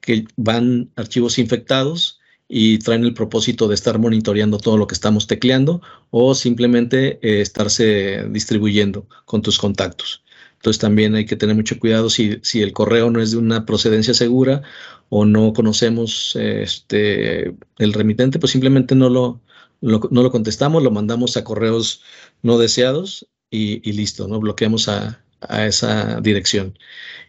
que 0.00 0.26
van 0.36 0.90
archivos 0.96 1.38
infectados 1.38 2.20
y 2.48 2.78
traen 2.78 3.04
el 3.04 3.14
propósito 3.14 3.68
de 3.68 3.74
estar 3.74 3.98
monitoreando 3.98 4.58
todo 4.58 4.76
lo 4.76 4.86
que 4.86 4.94
estamos 4.94 5.26
tecleando 5.26 5.80
o 6.10 6.34
simplemente 6.34 7.18
eh, 7.22 7.40
estarse 7.40 8.26
distribuyendo 8.30 9.06
con 9.24 9.42
tus 9.42 9.58
contactos. 9.58 10.24
Entonces 10.56 10.80
también 10.80 11.14
hay 11.14 11.26
que 11.26 11.36
tener 11.36 11.54
mucho 11.54 11.78
cuidado 11.78 12.08
si, 12.08 12.38
si 12.42 12.62
el 12.62 12.72
correo 12.72 13.10
no 13.10 13.20
es 13.20 13.32
de 13.32 13.36
una 13.36 13.66
procedencia 13.66 14.14
segura 14.14 14.62
o 15.10 15.26
no 15.26 15.52
conocemos 15.52 16.36
este, 16.36 17.54
el 17.78 17.92
remitente, 17.92 18.38
pues 18.38 18.52
simplemente 18.52 18.94
no 18.94 19.10
lo, 19.10 19.42
lo, 19.80 20.00
no 20.10 20.22
lo 20.22 20.30
contestamos, 20.30 20.82
lo 20.82 20.90
mandamos 20.90 21.36
a 21.36 21.44
correos 21.44 22.02
no 22.42 22.58
deseados 22.58 23.26
y, 23.50 23.86
y 23.88 23.92
listo, 23.92 24.26
¿no? 24.26 24.40
bloqueamos 24.40 24.88
a, 24.88 25.22
a, 25.40 25.66
esa 25.66 26.20
dirección. 26.20 26.78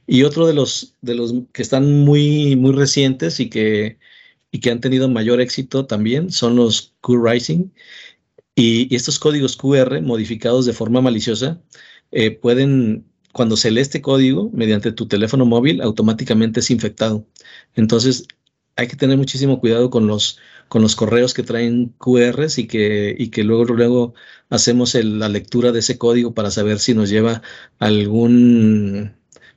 Y 0.07 0.23
otro 0.23 0.47
de 0.47 0.53
los, 0.53 0.95
de 1.01 1.15
los 1.15 1.33
que 1.51 1.61
están 1.61 2.05
muy, 2.05 2.55
muy 2.55 2.71
recientes 2.71 3.39
y 3.41 3.49
que 3.49 3.97
y 4.55 4.59
que 4.59 4.71
han 4.71 4.79
tenido 4.79 5.09
mayor 5.09 5.41
éxito 5.41 5.85
también 5.85 6.31
son 6.31 6.55
los 6.55 6.93
Q-Rising. 7.01 7.73
Y, 8.55 8.95
estos 8.95 9.19
códigos 9.19 9.57
QR 9.57 10.01
modificados 10.01 10.65
de 10.65 10.71
forma 10.71 11.01
maliciosa 11.01 11.61
eh, 12.11 12.31
pueden, 12.31 13.05
cuando 13.33 13.57
se 13.57 13.69
lee 13.69 13.81
este 13.81 14.01
código 14.01 14.49
mediante 14.53 14.93
tu 14.93 15.07
teléfono 15.09 15.45
móvil, 15.45 15.81
automáticamente 15.81 16.61
es 16.61 16.71
infectado. 16.71 17.27
Entonces, 17.75 18.27
hay 18.77 18.87
que 18.87 18.95
tener 18.95 19.17
muchísimo 19.17 19.59
cuidado 19.59 19.89
con 19.89 20.07
los, 20.07 20.39
con 20.69 20.81
los 20.81 20.95
correos 20.95 21.33
que 21.33 21.43
traen 21.43 21.93
QRs 21.97 22.57
y 22.59 22.67
que, 22.67 23.13
y 23.17 23.29
que 23.31 23.43
luego, 23.43 23.65
luego 23.65 24.13
hacemos 24.49 24.95
la 24.95 25.27
lectura 25.27 25.73
de 25.73 25.79
ese 25.79 25.97
código 25.97 26.33
para 26.33 26.49
saber 26.49 26.79
si 26.79 26.93
nos 26.93 27.09
lleva 27.09 27.41
algún 27.79 29.15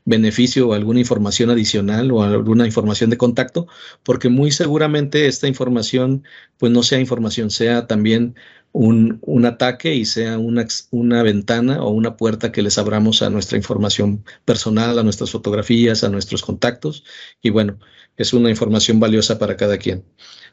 beneficio 0.08 0.68
o 0.68 0.72
alguna 0.72 1.00
información 1.00 1.50
adicional 1.50 2.10
o 2.12 2.22
alguna 2.22 2.66
información 2.66 3.10
de 3.10 3.18
contacto, 3.18 3.68
porque 4.02 4.28
muy 4.30 4.50
seguramente 4.50 5.26
esta 5.26 5.48
información 5.48 6.24
pues 6.56 6.72
no 6.72 6.82
sea 6.82 6.98
información, 6.98 7.50
sea 7.50 7.86
también 7.86 8.34
un, 8.72 9.18
un 9.22 9.44
ataque 9.44 9.94
y 9.94 10.04
sea 10.06 10.38
una, 10.38 10.66
una, 10.90 11.22
ventana 11.22 11.82
o 11.82 11.90
una 11.90 12.16
puerta 12.16 12.52
que 12.52 12.62
les 12.62 12.78
abramos 12.78 13.22
a 13.22 13.30
nuestra 13.30 13.58
información 13.58 14.24
personal, 14.44 14.98
a 14.98 15.02
nuestras 15.02 15.30
fotografías, 15.30 16.04
a 16.04 16.08
nuestros 16.08 16.42
contactos. 16.42 17.04
Y 17.42 17.50
bueno, 17.50 17.78
es 18.16 18.32
una 18.32 18.50
información 18.50 19.00
valiosa 19.00 19.38
para 19.38 19.56
cada 19.56 19.78
quien. 19.78 20.04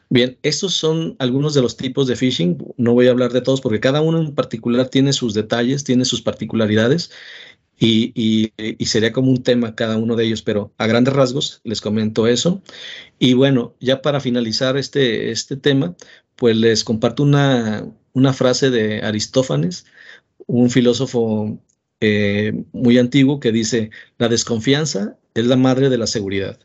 Bien, 0.08 0.38
estos 0.42 0.74
son 0.74 1.16
algunos 1.18 1.54
de 1.54 1.62
los 1.62 1.76
tipos 1.76 2.06
de 2.06 2.14
phishing. 2.14 2.58
No 2.76 2.94
voy 2.94 3.08
a 3.08 3.10
hablar 3.10 3.32
de 3.32 3.40
todos 3.40 3.60
porque 3.60 3.80
cada 3.80 4.02
uno 4.02 4.20
en 4.20 4.34
particular 4.34 4.88
tiene 4.88 5.12
sus 5.12 5.34
detalles, 5.34 5.82
tiene 5.82 6.04
sus 6.04 6.22
particularidades 6.22 7.10
y, 7.78 8.52
sería 8.86 9.12
como 9.12 9.30
un 9.30 9.42
tema 9.42 9.74
cada 9.74 9.96
uno 9.98 10.16
de 10.16 10.24
ellos, 10.24 10.42
pero 10.42 10.72
a 10.78 10.86
grandes 10.86 11.14
rasgos 11.14 11.60
les 11.64 11.80
comento 11.80 12.26
eso. 12.26 12.62
Y 13.18 13.34
bueno, 13.34 13.76
ya 13.80 14.02
para 14.02 14.20
finalizar 14.20 14.76
este, 14.76 15.30
este 15.30 15.56
tema, 15.56 15.96
pues 16.36 16.56
les 16.56 16.84
comparto 16.84 17.22
una, 17.22 17.86
una 18.12 18.32
frase 18.32 18.70
de 18.70 19.02
Aristófanes, 19.02 19.86
un 20.46 20.70
filósofo 20.70 21.60
eh, 22.00 22.64
muy 22.72 22.98
antiguo 22.98 23.40
que 23.40 23.52
dice, 23.52 23.90
la 24.18 24.28
desconfianza 24.28 25.18
es 25.34 25.46
la 25.46 25.56
madre 25.56 25.90
de 25.90 25.98
la 25.98 26.06
seguridad. 26.06 26.58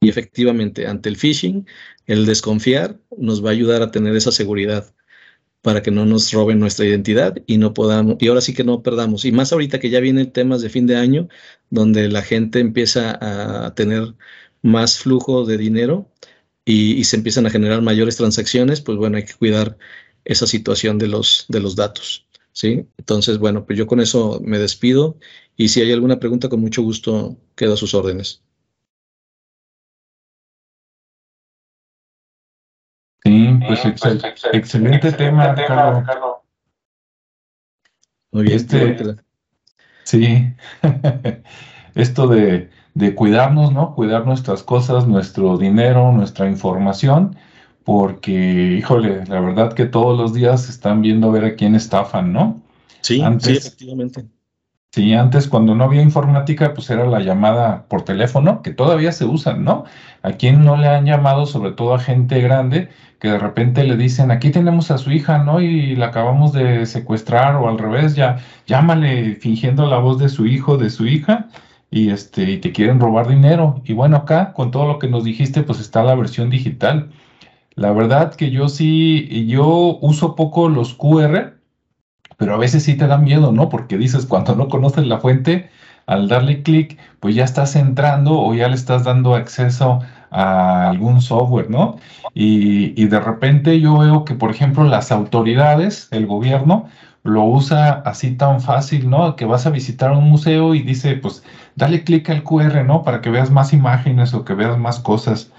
Y 0.00 0.08
efectivamente, 0.08 0.86
ante 0.86 1.08
el 1.08 1.16
phishing, 1.16 1.66
el 2.06 2.26
desconfiar 2.26 2.98
nos 3.18 3.44
va 3.44 3.50
a 3.50 3.52
ayudar 3.52 3.82
a 3.82 3.90
tener 3.90 4.14
esa 4.16 4.32
seguridad. 4.32 4.94
Para 5.62 5.82
que 5.82 5.90
no 5.90 6.06
nos 6.06 6.32
roben 6.32 6.60
nuestra 6.60 6.86
identidad 6.86 7.36
y 7.46 7.58
no 7.58 7.74
podamos, 7.74 8.16
y 8.20 8.28
ahora 8.28 8.40
sí 8.40 8.54
que 8.54 8.64
no 8.64 8.82
perdamos. 8.82 9.24
Y 9.24 9.32
más 9.32 9.52
ahorita 9.52 9.80
que 9.80 9.90
ya 9.90 10.00
vienen 10.00 10.32
temas 10.32 10.62
de 10.62 10.70
fin 10.70 10.86
de 10.86 10.96
año, 10.96 11.28
donde 11.70 12.08
la 12.08 12.22
gente 12.22 12.60
empieza 12.60 13.18
a 13.66 13.74
tener 13.74 14.14
más 14.62 14.98
flujo 14.98 15.44
de 15.44 15.58
dinero 15.58 16.10
y, 16.64 17.04
se 17.04 17.16
empiezan 17.16 17.46
a 17.46 17.50
generar 17.50 17.82
mayores 17.82 18.16
transacciones, 18.16 18.80
pues 18.80 18.98
bueno, 18.98 19.16
hay 19.18 19.24
que 19.24 19.34
cuidar 19.34 19.78
esa 20.24 20.46
situación 20.46 20.98
de 20.98 21.08
los, 21.08 21.46
de 21.48 21.60
los 21.60 21.76
datos. 21.76 22.26
¿sí? 22.52 22.86
Entonces, 22.98 23.38
bueno, 23.38 23.66
pues 23.66 23.78
yo 23.78 23.86
con 23.86 24.00
eso 24.00 24.40
me 24.44 24.58
despido 24.58 25.18
y 25.56 25.68
si 25.68 25.80
hay 25.82 25.92
alguna 25.92 26.18
pregunta, 26.20 26.48
con 26.48 26.60
mucho 26.60 26.82
gusto 26.82 27.38
quedo 27.54 27.74
a 27.74 27.76
sus 27.76 27.94
órdenes. 27.94 28.42
Sí, 33.60 33.92
pues, 34.00 34.24
excelente, 34.52 35.12
tema, 35.12 35.54
Ricardo. 35.54 36.42
Muy 38.32 38.44
bien. 38.44 38.56
Este, 38.56 39.16
sí, 40.04 40.52
esto 41.94 42.26
de, 42.28 42.70
de, 42.94 43.14
cuidarnos, 43.14 43.72
¿no? 43.72 43.94
Cuidar 43.94 44.26
nuestras 44.26 44.62
cosas, 44.62 45.06
nuestro 45.06 45.56
dinero, 45.58 46.12
nuestra 46.12 46.48
información, 46.48 47.36
porque, 47.84 48.32
híjole, 48.32 49.24
la 49.26 49.40
verdad 49.40 49.72
que 49.72 49.86
todos 49.86 50.18
los 50.18 50.34
días 50.34 50.68
están 50.68 51.02
viendo 51.02 51.28
a 51.28 51.32
ver 51.32 51.44
a 51.44 51.54
quién 51.54 51.74
estafan, 51.74 52.32
¿no? 52.32 52.60
Sí, 53.00 53.22
sí, 53.40 53.52
efectivamente. 53.52 54.26
Sí, 54.96 55.12
antes 55.12 55.46
cuando 55.46 55.74
no 55.74 55.84
había 55.84 56.00
informática, 56.00 56.72
pues 56.72 56.88
era 56.88 57.04
la 57.06 57.20
llamada 57.20 57.86
por 57.86 58.00
teléfono, 58.00 58.62
que 58.62 58.70
todavía 58.70 59.12
se 59.12 59.26
usan, 59.26 59.62
¿no? 59.62 59.84
¿A 60.22 60.32
quién 60.32 60.64
no 60.64 60.78
le 60.78 60.88
han 60.88 61.04
llamado, 61.04 61.44
sobre 61.44 61.72
todo 61.72 61.94
a 61.94 61.98
gente 61.98 62.40
grande, 62.40 62.88
que 63.20 63.28
de 63.28 63.38
repente 63.38 63.84
le 63.84 63.98
dicen, 63.98 64.30
aquí 64.30 64.50
tenemos 64.50 64.90
a 64.90 64.96
su 64.96 65.12
hija, 65.12 65.36
¿no? 65.44 65.60
Y 65.60 65.96
la 65.96 66.06
acabamos 66.06 66.54
de 66.54 66.86
secuestrar 66.86 67.56
o 67.56 67.68
al 67.68 67.76
revés, 67.78 68.16
ya 68.16 68.38
llámale 68.66 69.34
fingiendo 69.34 69.86
la 69.86 69.98
voz 69.98 70.18
de 70.18 70.30
su 70.30 70.46
hijo, 70.46 70.78
de 70.78 70.88
su 70.88 71.06
hija, 71.06 71.48
y 71.90 72.08
este, 72.08 72.50
y 72.52 72.56
te 72.58 72.72
quieren 72.72 72.98
robar 72.98 73.28
dinero. 73.28 73.82
Y 73.84 73.92
bueno, 73.92 74.16
acá, 74.16 74.54
con 74.54 74.70
todo 74.70 74.88
lo 74.88 74.98
que 74.98 75.08
nos 75.08 75.24
dijiste, 75.24 75.62
pues 75.62 75.78
está 75.78 76.02
la 76.04 76.14
versión 76.14 76.48
digital. 76.48 77.10
La 77.74 77.92
verdad 77.92 78.34
que 78.34 78.50
yo 78.50 78.70
sí, 78.70 79.46
yo 79.46 79.98
uso 80.00 80.34
poco 80.36 80.70
los 80.70 80.94
QR, 80.94 81.55
pero 82.36 82.54
a 82.54 82.58
veces 82.58 82.84
sí 82.84 82.96
te 82.96 83.06
da 83.06 83.18
miedo, 83.18 83.52
¿no? 83.52 83.68
Porque 83.68 83.98
dices, 83.98 84.26
cuando 84.26 84.54
no 84.56 84.68
conoces 84.68 85.06
la 85.06 85.18
fuente, 85.18 85.70
al 86.06 86.28
darle 86.28 86.62
clic, 86.62 86.98
pues 87.20 87.34
ya 87.34 87.44
estás 87.44 87.76
entrando 87.76 88.38
o 88.40 88.54
ya 88.54 88.68
le 88.68 88.74
estás 88.74 89.04
dando 89.04 89.34
acceso 89.34 90.00
a 90.30 90.88
algún 90.88 91.20
software, 91.20 91.70
¿no? 91.70 91.96
Y, 92.34 93.00
y, 93.00 93.06
de 93.06 93.20
repente 93.20 93.80
yo 93.80 93.98
veo 93.98 94.24
que, 94.24 94.34
por 94.34 94.50
ejemplo, 94.50 94.84
las 94.84 95.10
autoridades, 95.12 96.08
el 96.12 96.26
gobierno, 96.26 96.88
lo 97.22 97.44
usa 97.44 97.90
así 98.04 98.32
tan 98.36 98.60
fácil, 98.60 99.10
¿no? 99.10 99.36
Que 99.36 99.46
vas 99.46 99.66
a 99.66 99.70
visitar 99.70 100.12
un 100.12 100.28
museo 100.28 100.74
y 100.74 100.82
dice, 100.82 101.16
pues, 101.16 101.42
dale 101.74 102.04
clic 102.04 102.28
al 102.30 102.42
QR, 102.44 102.84
¿no? 102.84 103.02
Para 103.02 103.20
que 103.20 103.30
veas 103.30 103.50
más 103.50 103.72
imágenes 103.72 104.34
o 104.34 104.44
que 104.44 104.54
veas 104.54 104.78
más 104.78 105.00
cosas. 105.00 105.52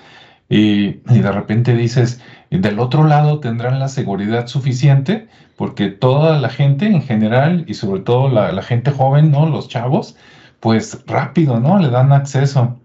Y, 0.50 1.02
y 1.10 1.20
de 1.22 1.32
repente 1.32 1.76
dices, 1.76 2.22
del 2.50 2.80
otro 2.80 3.06
lado 3.06 3.40
tendrán 3.40 3.80
la 3.80 3.90
seguridad 3.90 4.48
suficiente 4.48 5.28
porque 5.58 5.90
toda 5.90 6.40
la 6.40 6.50
gente 6.50 6.86
en 6.86 7.02
general 7.02 7.66
y 7.68 7.74
sobre 7.74 8.02
todo 8.02 8.30
la, 8.30 8.62
gente 8.62 8.92
joven, 8.92 9.32
¿no? 9.32 9.50
Los 9.50 9.68
chavos, 9.68 10.16
pues 10.60 11.04
rápido, 11.08 11.60
¿no? 11.60 11.80
Le 11.80 11.90
dan 11.90 12.14
acceso 12.14 12.80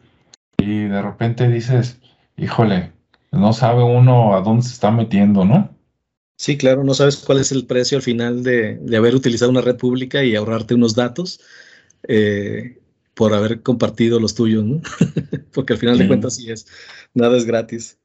y 0.59 0.85
de 0.85 1.03
repente 1.03 1.49
dices, 1.49 2.01
híjole, 2.37 2.93
no 3.31 3.53
sabe 3.53 3.83
uno 3.85 4.35
a 4.35 4.41
dónde 4.41 4.63
se 4.65 4.73
está 4.73 4.91
metiendo, 4.91 5.45
¿no? 5.45 5.71
Sí, 6.37 6.57
claro, 6.57 6.83
no 6.83 6.95
sabes 6.95 7.19
cuál 7.19 7.39
es 7.39 7.53
el 7.53 7.67
precio 7.67 7.99
al 7.99 8.03
final 8.03 8.43
de, 8.43 8.81
haber 8.97 9.15
utilizado 9.15 9.51
una 9.51 9.61
red 9.61 9.77
pública 9.77 10.25
y 10.25 10.35
ahorrarte 10.35 10.75
unos 10.75 10.95
datos 10.97 11.41
eh, 12.09 12.81
por 13.15 13.33
haber 13.33 13.63
compartido 13.63 14.19
los 14.19 14.35
tuyos, 14.35 14.65
¿no? 14.65 14.81
Porque 15.53 15.75
al 15.75 15.79
final 15.79 15.99
de 15.99 16.09
cuentas 16.09 16.37
sí 16.37 16.51
es, 16.51 16.67
nada 17.15 17.37
es 17.37 17.45
gratis. 17.45 17.99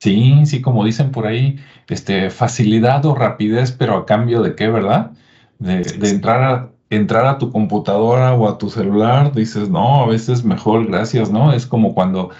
Sí, 0.00 0.44
sí, 0.46 0.60
como 0.60 0.84
dicen 0.84 1.10
por 1.12 1.26
ahí, 1.26 1.56
este, 1.88 2.28
facilidad 2.30 3.04
o 3.06 3.14
rapidez, 3.14 3.72
pero 3.72 3.96
a 3.96 4.06
cambio 4.06 4.42
de 4.42 4.54
qué, 4.54 4.68
¿verdad? 4.68 5.12
De, 5.58 5.82
entrar, 6.10 6.42
a, 6.42 6.70
entrar 6.90 7.26
a 7.26 7.38
tu 7.38 7.50
computadora 7.50 8.34
o 8.34 8.48
a 8.48 8.58
tu 8.58 8.68
celular, 8.68 9.32
dices, 9.32 9.70
no, 9.70 10.02
a 10.02 10.06
veces 10.06 10.44
mejor, 10.44 10.86
gracias, 10.86 11.30
¿no? 11.30 11.52
Es 11.54 11.66
como 11.66 11.94
cuando 11.94 12.30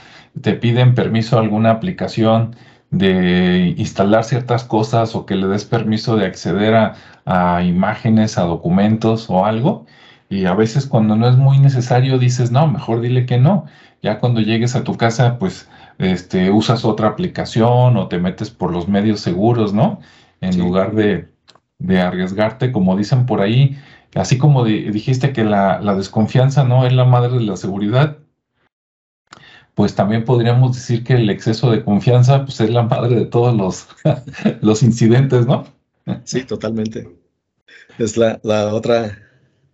te 0.42 0.54
piden 0.54 0.94
permiso 0.94 1.38
a 1.38 1.40
alguna 1.40 1.70
aplicación 1.70 2.54
de 2.90 3.74
instalar 3.78 4.24
ciertas 4.24 4.64
cosas 4.64 5.14
o 5.14 5.26
que 5.26 5.34
le 5.34 5.46
des 5.48 5.64
permiso 5.64 6.16
de 6.16 6.26
acceder 6.26 6.74
a, 6.74 6.94
a 7.24 7.62
imágenes, 7.62 8.38
a 8.38 8.42
documentos 8.42 9.30
o 9.30 9.46
algo. 9.46 9.86
Y 10.28 10.46
a 10.46 10.54
veces 10.54 10.86
cuando 10.86 11.16
no 11.16 11.28
es 11.28 11.36
muy 11.36 11.58
necesario 11.58 12.18
dices, 12.18 12.50
no, 12.50 12.66
mejor 12.66 13.00
dile 13.00 13.26
que 13.26 13.38
no. 13.38 13.66
Ya 14.02 14.20
cuando 14.20 14.40
llegues 14.40 14.76
a 14.76 14.84
tu 14.84 14.96
casa, 14.96 15.38
pues 15.38 15.68
este, 15.98 16.50
usas 16.50 16.84
otra 16.84 17.08
aplicación 17.08 17.96
o 17.96 18.08
te 18.08 18.18
metes 18.18 18.50
por 18.50 18.72
los 18.72 18.88
medios 18.88 19.20
seguros, 19.20 19.72
¿no? 19.72 20.00
En 20.40 20.58
lugar 20.58 20.94
de, 20.94 21.28
arriesgarte, 22.00 22.72
como 22.72 22.96
dicen 22.96 23.26
por 23.26 23.40
ahí, 23.40 23.78
así 24.14 24.38
como 24.38 24.64
dijiste 24.64 25.32
que 25.32 25.44
la, 25.44 25.80
desconfianza 25.96 26.64
no 26.64 26.86
es 26.86 26.92
la 26.92 27.04
madre 27.04 27.38
de 27.38 27.44
la 27.44 27.56
seguridad, 27.56 28.18
pues 29.74 29.94
también 29.94 30.24
podríamos 30.24 30.76
decir 30.76 31.02
que 31.02 31.14
el 31.14 31.30
exceso 31.30 31.70
de 31.70 31.84
confianza 31.84 32.44
pues, 32.44 32.60
es 32.60 32.70
la 32.70 32.84
madre 32.84 33.16
de 33.16 33.26
todos 33.26 33.54
los, 33.54 33.88
los 34.60 34.82
incidentes, 34.82 35.46
¿no? 35.46 35.66
Sí, 36.24 36.44
totalmente. 36.44 37.08
Es 37.98 38.16
la, 38.16 38.40
la 38.42 38.72
otra, 38.74 39.18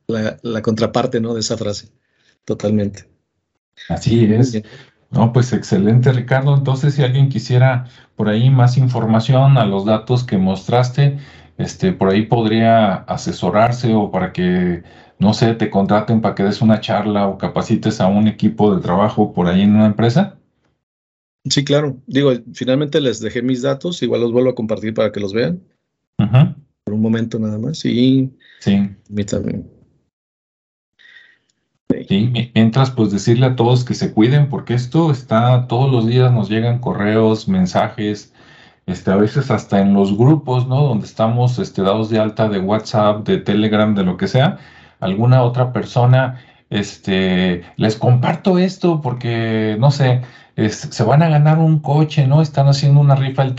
la, 0.06 0.38
la, 0.42 0.62
contraparte, 0.62 1.20
¿no? 1.20 1.34
De 1.34 1.40
esa 1.40 1.56
frase. 1.56 1.88
Totalmente. 2.44 3.10
Así 3.88 4.24
es. 4.32 4.62
No, 5.10 5.32
pues 5.32 5.52
excelente, 5.52 6.12
Ricardo. 6.12 6.56
Entonces, 6.56 6.94
si 6.94 7.02
alguien 7.02 7.28
quisiera 7.28 7.86
por 8.14 8.28
ahí 8.28 8.48
más 8.48 8.76
información 8.76 9.58
a 9.58 9.66
los 9.66 9.84
datos 9.84 10.22
que 10.22 10.38
mostraste, 10.38 11.18
este, 11.58 11.92
por 11.92 12.10
ahí 12.10 12.26
podría 12.26 12.94
asesorarse 12.94 13.94
o 13.94 14.10
para 14.10 14.32
que, 14.32 14.84
no 15.18 15.34
sé, 15.34 15.54
te 15.54 15.68
contraten 15.68 16.20
para 16.20 16.34
que 16.34 16.44
des 16.44 16.62
una 16.62 16.80
charla 16.80 17.26
o 17.26 17.38
capacites 17.38 18.00
a 18.00 18.06
un 18.06 18.28
equipo 18.28 18.74
de 18.74 18.80
trabajo 18.80 19.32
por 19.32 19.48
ahí 19.48 19.62
en 19.62 19.74
una 19.74 19.86
empresa. 19.86 20.38
Sí, 21.44 21.64
claro. 21.64 21.98
Digo, 22.06 22.32
finalmente 22.52 23.00
les 23.00 23.20
dejé 23.20 23.42
mis 23.42 23.62
datos, 23.62 24.02
igual 24.02 24.20
los 24.20 24.32
vuelvo 24.32 24.50
a 24.50 24.54
compartir 24.54 24.94
para 24.94 25.10
que 25.10 25.20
los 25.20 25.32
vean. 25.32 25.60
Por 26.84 26.94
un 26.94 27.00
momento 27.00 27.38
nada 27.38 27.58
más. 27.58 27.84
Y 27.84 28.30
sí. 28.60 28.90
mí 29.08 29.24
también. 29.24 29.79
Sí, 32.08 32.50
mientras 32.54 32.90
pues 32.90 33.10
decirle 33.10 33.46
a 33.46 33.56
todos 33.56 33.84
que 33.84 33.94
se 33.94 34.12
cuiden 34.12 34.48
porque 34.48 34.74
esto 34.74 35.10
está 35.10 35.66
todos 35.66 35.90
los 35.90 36.06
días 36.06 36.32
nos 36.32 36.48
llegan 36.48 36.78
correos, 36.78 37.48
mensajes, 37.48 38.32
este, 38.86 39.10
a 39.10 39.16
veces 39.16 39.50
hasta 39.50 39.80
en 39.80 39.94
los 39.94 40.16
grupos, 40.16 40.66
¿no? 40.66 40.82
Donde 40.82 41.06
estamos 41.06 41.58
este, 41.58 41.82
dados 41.82 42.10
de 42.10 42.18
alta 42.18 42.48
de 42.48 42.58
WhatsApp, 42.58 43.26
de 43.26 43.38
Telegram, 43.38 43.94
de 43.94 44.04
lo 44.04 44.16
que 44.16 44.28
sea, 44.28 44.58
alguna 45.00 45.42
otra 45.42 45.72
persona, 45.72 46.40
este, 46.70 47.62
les 47.76 47.96
comparto 47.96 48.58
esto 48.58 49.00
porque, 49.00 49.76
no 49.78 49.90
sé, 49.90 50.22
se 50.68 51.04
van 51.04 51.22
a 51.22 51.28
ganar 51.28 51.58
un 51.58 51.80
coche, 51.80 52.26
¿no? 52.26 52.42
Están 52.42 52.68
haciendo 52.68 53.00
una 53.00 53.14
rifa 53.14 53.44
en 53.44 53.56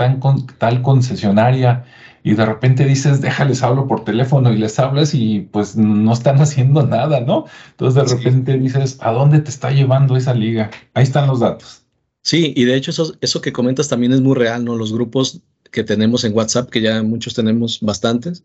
tal 0.58 0.82
concesionaria 0.82 1.86
y 2.24 2.36
de 2.36 2.46
repente 2.46 2.86
dices, 2.86 3.22
déjales 3.22 3.64
hablo 3.64 3.88
por 3.88 4.04
teléfono 4.04 4.54
y 4.54 4.58
les 4.58 4.78
hablas 4.80 5.14
y 5.14 5.42
pues 5.52 5.76
no 5.76 6.14
están 6.14 6.38
haciendo 6.42 6.86
nada, 6.86 7.22
¿no? 7.22 7.46
Entonces 7.72 8.04
de 8.04 8.16
repente 8.16 8.58
dices, 8.58 8.98
¿a 9.02 9.12
dónde 9.12 9.40
te 9.40 9.50
está 9.50 9.72
llevando 9.72 10.16
esa 10.16 10.34
liga? 10.34 10.70
Ahí 10.94 11.04
están 11.04 11.28
los 11.28 11.40
datos. 11.40 11.84
Sí, 12.24 12.54
y 12.56 12.66
de 12.66 12.76
hecho 12.76 12.92
eso, 12.92 13.16
eso 13.22 13.42
que 13.42 13.52
comentas 13.52 13.90
también 13.90 14.12
es 14.14 14.22
muy 14.22 14.36
real, 14.36 14.64
¿no? 14.64 14.76
Los 14.76 14.94
grupos 14.94 15.42
que 15.72 15.84
tenemos 15.84 16.24
en 16.24 16.36
WhatsApp, 16.36 16.70
que 16.70 16.82
ya 16.82 17.02
muchos 17.02 17.34
tenemos 17.34 17.80
bastantes, 17.82 18.44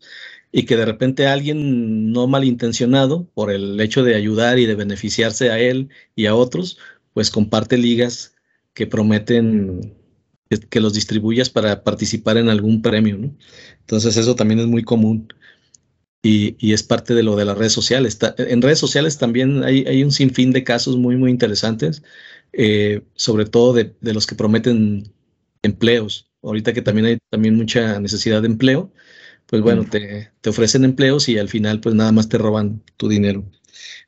y 0.51 0.63
que 0.63 0.77
de 0.77 0.85
repente 0.85 1.27
alguien 1.27 2.11
no 2.11 2.25
malintencionado, 2.25 3.27
por 3.35 3.51
el 3.51 3.79
hecho 3.79 4.03
de 4.03 4.15
ayudar 4.15 4.57
y 4.57 4.65
de 4.65 4.75
beneficiarse 4.75 5.51
a 5.51 5.59
él 5.59 5.89
y 6.15 6.25
a 6.25 6.33
otros, 6.33 6.79
pues 7.13 7.29
comparte 7.29 7.77
ligas 7.77 8.36
que 8.77 8.85
prometen 8.85 9.95
que, 10.69 10.79
los 10.79 10.93
distribuyas 10.93 11.49
para 11.49 11.83
participar 11.83 12.37
en 12.37 12.47
algún 12.47 12.83
premio, 12.83 13.17
¿no? 13.17 13.35
Entonces 13.79 14.17
eso 14.17 14.35
también 14.35 14.59
es 14.59 14.67
muy 14.67 14.83
común 14.83 15.33
y, 16.21 16.55
y, 16.59 16.73
es 16.73 16.83
parte 16.83 17.15
de 17.15 17.23
lo 17.23 17.35
de 17.35 17.45
las 17.45 17.57
redes 17.57 17.73
sociales. 17.73 18.19
en 18.37 18.61
redes 18.61 18.77
sociales 18.77 19.17
también 19.17 19.63
hay, 19.63 19.83
hay, 19.87 20.03
un 20.03 20.11
sinfín 20.11 20.51
de 20.51 20.63
casos 20.63 20.95
muy, 20.95 21.15
muy 21.15 21.31
interesantes, 21.31 22.03
eh, 22.53 23.01
sobre 23.15 23.45
todo 23.45 23.73
de, 23.73 23.95
de, 23.99 24.13
los 24.13 24.27
que 24.27 24.35
prometen 24.35 25.11
empleos. 25.63 26.29
Ahorita 26.43 26.71
que 26.71 26.83
también 26.83 27.07
hay 27.07 27.17
también 27.31 27.55
mucha 27.55 27.99
necesidad 27.99 28.43
de 28.43 28.47
empleo, 28.47 28.93
pues 29.47 29.63
bueno, 29.63 29.85
te, 29.89 30.31
te, 30.41 30.49
ofrecen 30.51 30.83
empleos 30.85 31.29
y 31.29 31.39
al 31.39 31.49
final 31.49 31.81
pues 31.81 31.95
nada 31.95 32.11
más 32.11 32.29
te 32.29 32.37
roban 32.37 32.83
tu 32.95 33.09
dinero. 33.09 33.43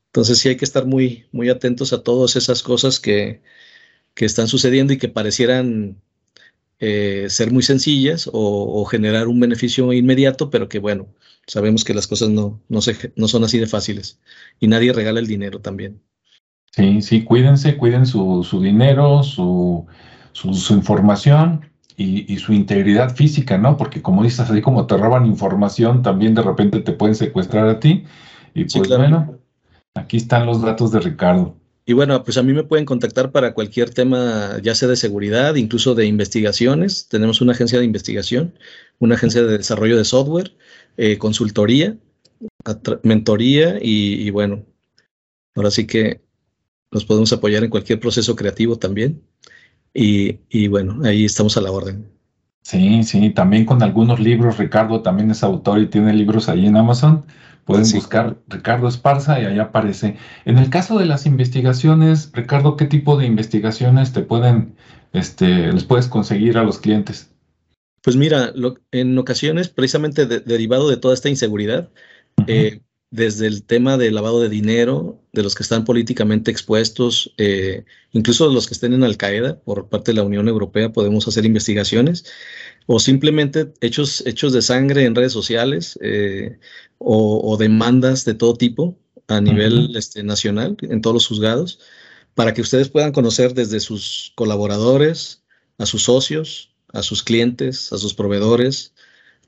Entonces 0.08 0.38
sí 0.38 0.50
hay 0.50 0.58
que 0.58 0.66
estar 0.66 0.86
muy, 0.86 1.26
muy 1.32 1.50
atentos 1.50 1.92
a 1.92 2.04
todas 2.04 2.36
esas 2.36 2.62
cosas 2.62 3.00
que, 3.00 3.42
que 4.20 4.26
están 4.26 4.50
sucediendo 4.50 4.92
y 4.92 4.98
que 4.98 5.08
parecieran 5.08 5.96
eh, 6.82 7.28
ser 7.30 7.54
muy 7.54 7.64
sencillas 7.64 8.30
o, 8.34 8.84
generar 8.84 9.30
un 9.30 9.40
beneficio 9.40 9.94
inmediato, 9.94 10.50
pero 10.50 10.68
que 10.68 10.80
bueno, 10.80 11.08
sabemos 11.48 11.86
que 11.86 11.94
las 11.94 12.06
cosas 12.06 12.28
no, 12.28 12.60
no, 12.68 12.82
no 13.16 13.28
son 13.30 13.44
así 13.46 13.60
de 13.60 13.66
fáciles 13.66 14.20
y 14.60 14.68
nadie 14.68 14.92
regala 14.92 15.22
el 15.22 15.28
dinero 15.28 15.62
también. 15.62 16.02
Sí, 16.72 17.02
sí, 17.02 17.24
cuídense, 17.24 17.78
cuiden 17.78 18.06
su, 18.06 18.44
dinero, 18.62 19.24
su, 19.24 19.88
su, 20.34 20.74
información 20.74 21.72
y, 21.96 22.36
su 22.40 22.52
integridad 22.52 23.16
física, 23.16 23.58
¿no? 23.58 23.78
Porque 23.78 24.02
como 24.02 24.22
dices, 24.22 24.42
así 24.42 24.62
como 24.62 24.86
te 24.86 24.98
roban 24.98 25.28
información, 25.28 26.02
también 26.02 26.36
de 26.36 26.42
repente 26.42 26.82
te 26.82 26.92
pueden 26.92 27.16
secuestrar 27.16 27.70
a 27.70 27.80
ti. 27.80 28.04
Y 28.54 28.66
pues 28.66 28.90
bueno, 28.90 29.40
aquí 29.94 30.18
están 30.18 30.46
los 30.46 30.62
datos 30.62 30.92
de 30.92 31.00
Ricardo. 31.00 31.56
Y 31.90 31.94
bueno, 31.94 32.24
pues 32.24 32.38
a 32.38 32.44
mí 32.44 32.54
me 32.54 32.64
pueden 32.64 32.86
contactar 32.86 33.32
para 33.32 33.56
cualquier 33.56 33.90
tema, 33.90 34.60
ya 34.62 34.76
sea 34.76 34.88
de 34.88 34.96
seguridad, 34.96 35.56
incluso 35.56 35.96
de 35.96 36.06
investigaciones. 36.06 37.08
Tenemos 37.08 37.42
una 37.42 37.54
agencia 37.54 37.80
de 37.80 37.86
investigación, 37.86 38.54
una 39.00 39.16
agencia 39.16 39.42
de 39.42 39.58
desarrollo 39.58 39.98
de 39.98 40.06
software, 40.06 40.56
eh, 40.98 41.18
consultoría, 41.18 41.98
mentoría 43.02 43.80
y, 43.82 44.30
bueno, 44.30 44.68
ahora 45.56 45.72
sí 45.72 45.88
que 45.88 46.22
nos 46.92 47.06
podemos 47.06 47.34
apoyar 47.34 47.64
en 47.64 47.72
cualquier 47.72 48.00
proceso 48.00 48.36
creativo 48.36 48.78
también. 48.78 49.24
Y, 49.92 50.42
y, 50.48 50.68
bueno, 50.68 51.00
ahí 51.04 51.26
estamos 51.26 51.58
a 51.58 51.62
la 51.62 51.72
orden. 51.72 52.19
Sí, 52.70 53.02
sí, 53.02 53.32
también 53.32 53.66
con 53.66 53.82
algunos 53.82 54.20
libros. 54.20 54.60
Ricardo 54.60 55.02
también 55.02 55.32
es 55.32 55.42
autor 55.42 55.80
y 55.80 55.88
tiene 55.88 56.14
libros 56.14 56.50
ahí 56.50 56.68
en 56.68 56.78
Amazon. 56.78 57.26
Pueden 57.66 57.92
buscar 57.92 58.38
Ricardo 58.48 58.88
Esparza 58.88 59.42
y 59.42 59.46
ahí 59.46 59.58
aparece. 59.58 60.18
En 60.46 60.60
el 60.60 60.70
caso 60.70 61.00
de 61.00 61.08
las 61.08 61.26
investigaciones, 61.26 62.30
Ricardo, 62.32 62.78
¿qué 62.78 62.86
tipo 62.86 63.18
de 63.18 63.26
investigaciones 63.26 64.14
te 64.14 64.22
pueden, 64.22 64.76
este, 65.14 65.74
les 65.74 65.84
puedes 65.84 66.08
conseguir 66.08 66.60
a 66.60 66.64
los 66.64 66.78
clientes? 66.78 67.32
Pues 68.04 68.16
mira, 68.16 68.54
en 68.92 69.18
ocasiones, 69.18 69.70
precisamente 69.70 70.28
derivado 70.28 70.92
de 70.92 70.98
toda 70.98 71.16
esta 71.16 71.30
inseguridad, 71.30 71.90
eh, 72.46 72.82
desde 73.12 73.48
el 73.48 73.64
tema 73.64 73.98
del 73.98 74.16
lavado 74.16 74.40
de 74.40 74.50
dinero, 74.50 75.20
de 75.34 75.42
los 75.42 75.56
que 75.56 75.64
están 75.64 75.84
políticamente 75.84 76.52
expuestos, 76.52 77.34
eh, 77.38 77.86
incluso 78.12 78.50
los 78.50 78.68
que 78.68 78.76
estén 78.76 78.94
en 78.94 79.04
Al 79.04 79.18
Qaeda 79.18 79.60
por 79.60 79.90
parte 79.90 80.12
de 80.12 80.18
la 80.18 80.24
Unión 80.24 80.48
Europea, 80.48 80.94
podemos 80.94 81.28
hacer 81.28 81.46
investigaciones 81.46 82.26
o 82.86 83.00
simplemente 83.00 83.74
hechos, 83.82 84.24
hechos 84.26 84.54
de 84.54 84.62
sangre 84.62 85.06
en 85.06 85.16
redes 85.16 85.34
sociales 85.34 85.98
eh, 86.02 86.60
o, 87.00 87.58
demandas 87.58 88.26
de 88.26 88.34
todo 88.36 88.56
tipo 88.56 88.98
a 89.28 89.42
nivel 89.42 89.96
este, 89.96 90.24
nacional, 90.24 90.76
en 90.82 91.02
todos 91.02 91.14
los 91.14 91.28
juzgados, 91.28 91.80
para 92.36 92.54
que 92.54 92.62
ustedes 92.62 92.90
puedan 92.90 93.12
conocer 93.12 93.54
desde 93.54 93.80
sus 93.80 94.34
colaboradores, 94.36 95.44
a 95.78 95.86
sus 95.86 96.04
socios, 96.04 96.74
a 96.92 97.04
sus 97.04 97.24
clientes, 97.24 97.94
a 97.94 97.98
sus 97.98 98.14
proveedores. 98.14 98.94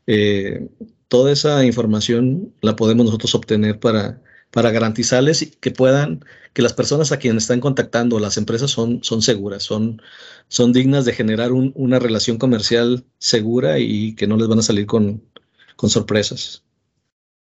Eh, 0.08 0.70
toda 1.08 1.32
esa 1.32 1.66
información 1.66 2.54
la 2.62 2.76
podemos 2.76 3.06
nosotros 3.06 3.36
obtener 3.36 3.80
para, 3.80 4.22
para 4.52 4.72
garantizarles 4.72 5.58
que 5.60 5.72
puedan, 5.72 6.24
que 6.54 6.62
las 6.62 6.74
personas 6.74 7.12
a 7.12 7.18
quienes 7.18 7.44
están 7.44 7.60
contactando, 7.60 8.20
las 8.20 8.38
empresas 8.38 8.72
son, 8.72 9.04
son 9.04 9.22
seguras, 9.22 9.64
son, 9.64 10.02
son 10.48 10.74
dignas 10.74 11.06
de 11.06 11.14
generar 11.14 11.52
una 11.52 12.00
relación 12.00 12.38
comercial 12.38 13.06
segura 13.18 13.80
y 13.80 14.16
que 14.16 14.28
no 14.28 14.38
les 14.38 14.48
van 14.48 14.60
a 14.60 14.64
salir 14.64 14.86
con, 14.86 15.24
con 15.76 15.90
sorpresas. 15.90 16.64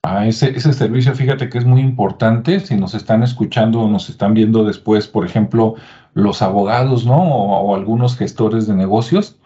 Ah, 0.04 0.28
ese, 0.28 0.56
ese 0.56 0.72
servicio, 0.72 1.16
fíjate 1.16 1.50
que 1.50 1.58
es 1.58 1.66
muy 1.66 1.82
importante. 1.82 2.60
Si 2.60 2.76
nos 2.76 2.94
están 2.94 3.24
escuchando 3.24 3.82
o 3.82 3.90
nos 3.90 4.10
están 4.10 4.36
viendo 4.36 4.64
después, 4.64 5.08
por 5.08 5.26
ejemplo, 5.26 5.76
los 6.14 6.44
abogados, 6.44 7.08
¿no? 7.08 7.18
o 7.18 7.76
algunos 7.76 8.16
gestores 8.16 8.68
de 8.68 8.76
negocios, 8.76 9.38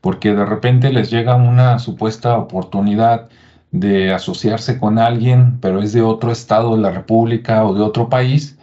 porque 0.00 0.34
de 0.34 0.44
repente 0.44 0.92
les 0.92 1.10
llega 1.10 1.34
una 1.36 1.78
supuesta 1.78 2.38
oportunidad 2.38 3.28
de 3.70 4.12
asociarse 4.12 4.78
con 4.78 4.98
alguien, 4.98 5.58
pero 5.60 5.82
es 5.82 5.92
de 5.92 6.02
otro 6.02 6.32
estado 6.32 6.76
de 6.76 6.82
la 6.82 6.90
República 6.90 7.64
o 7.64 7.74
de 7.74 7.82
otro 7.82 8.08
país 8.08 8.58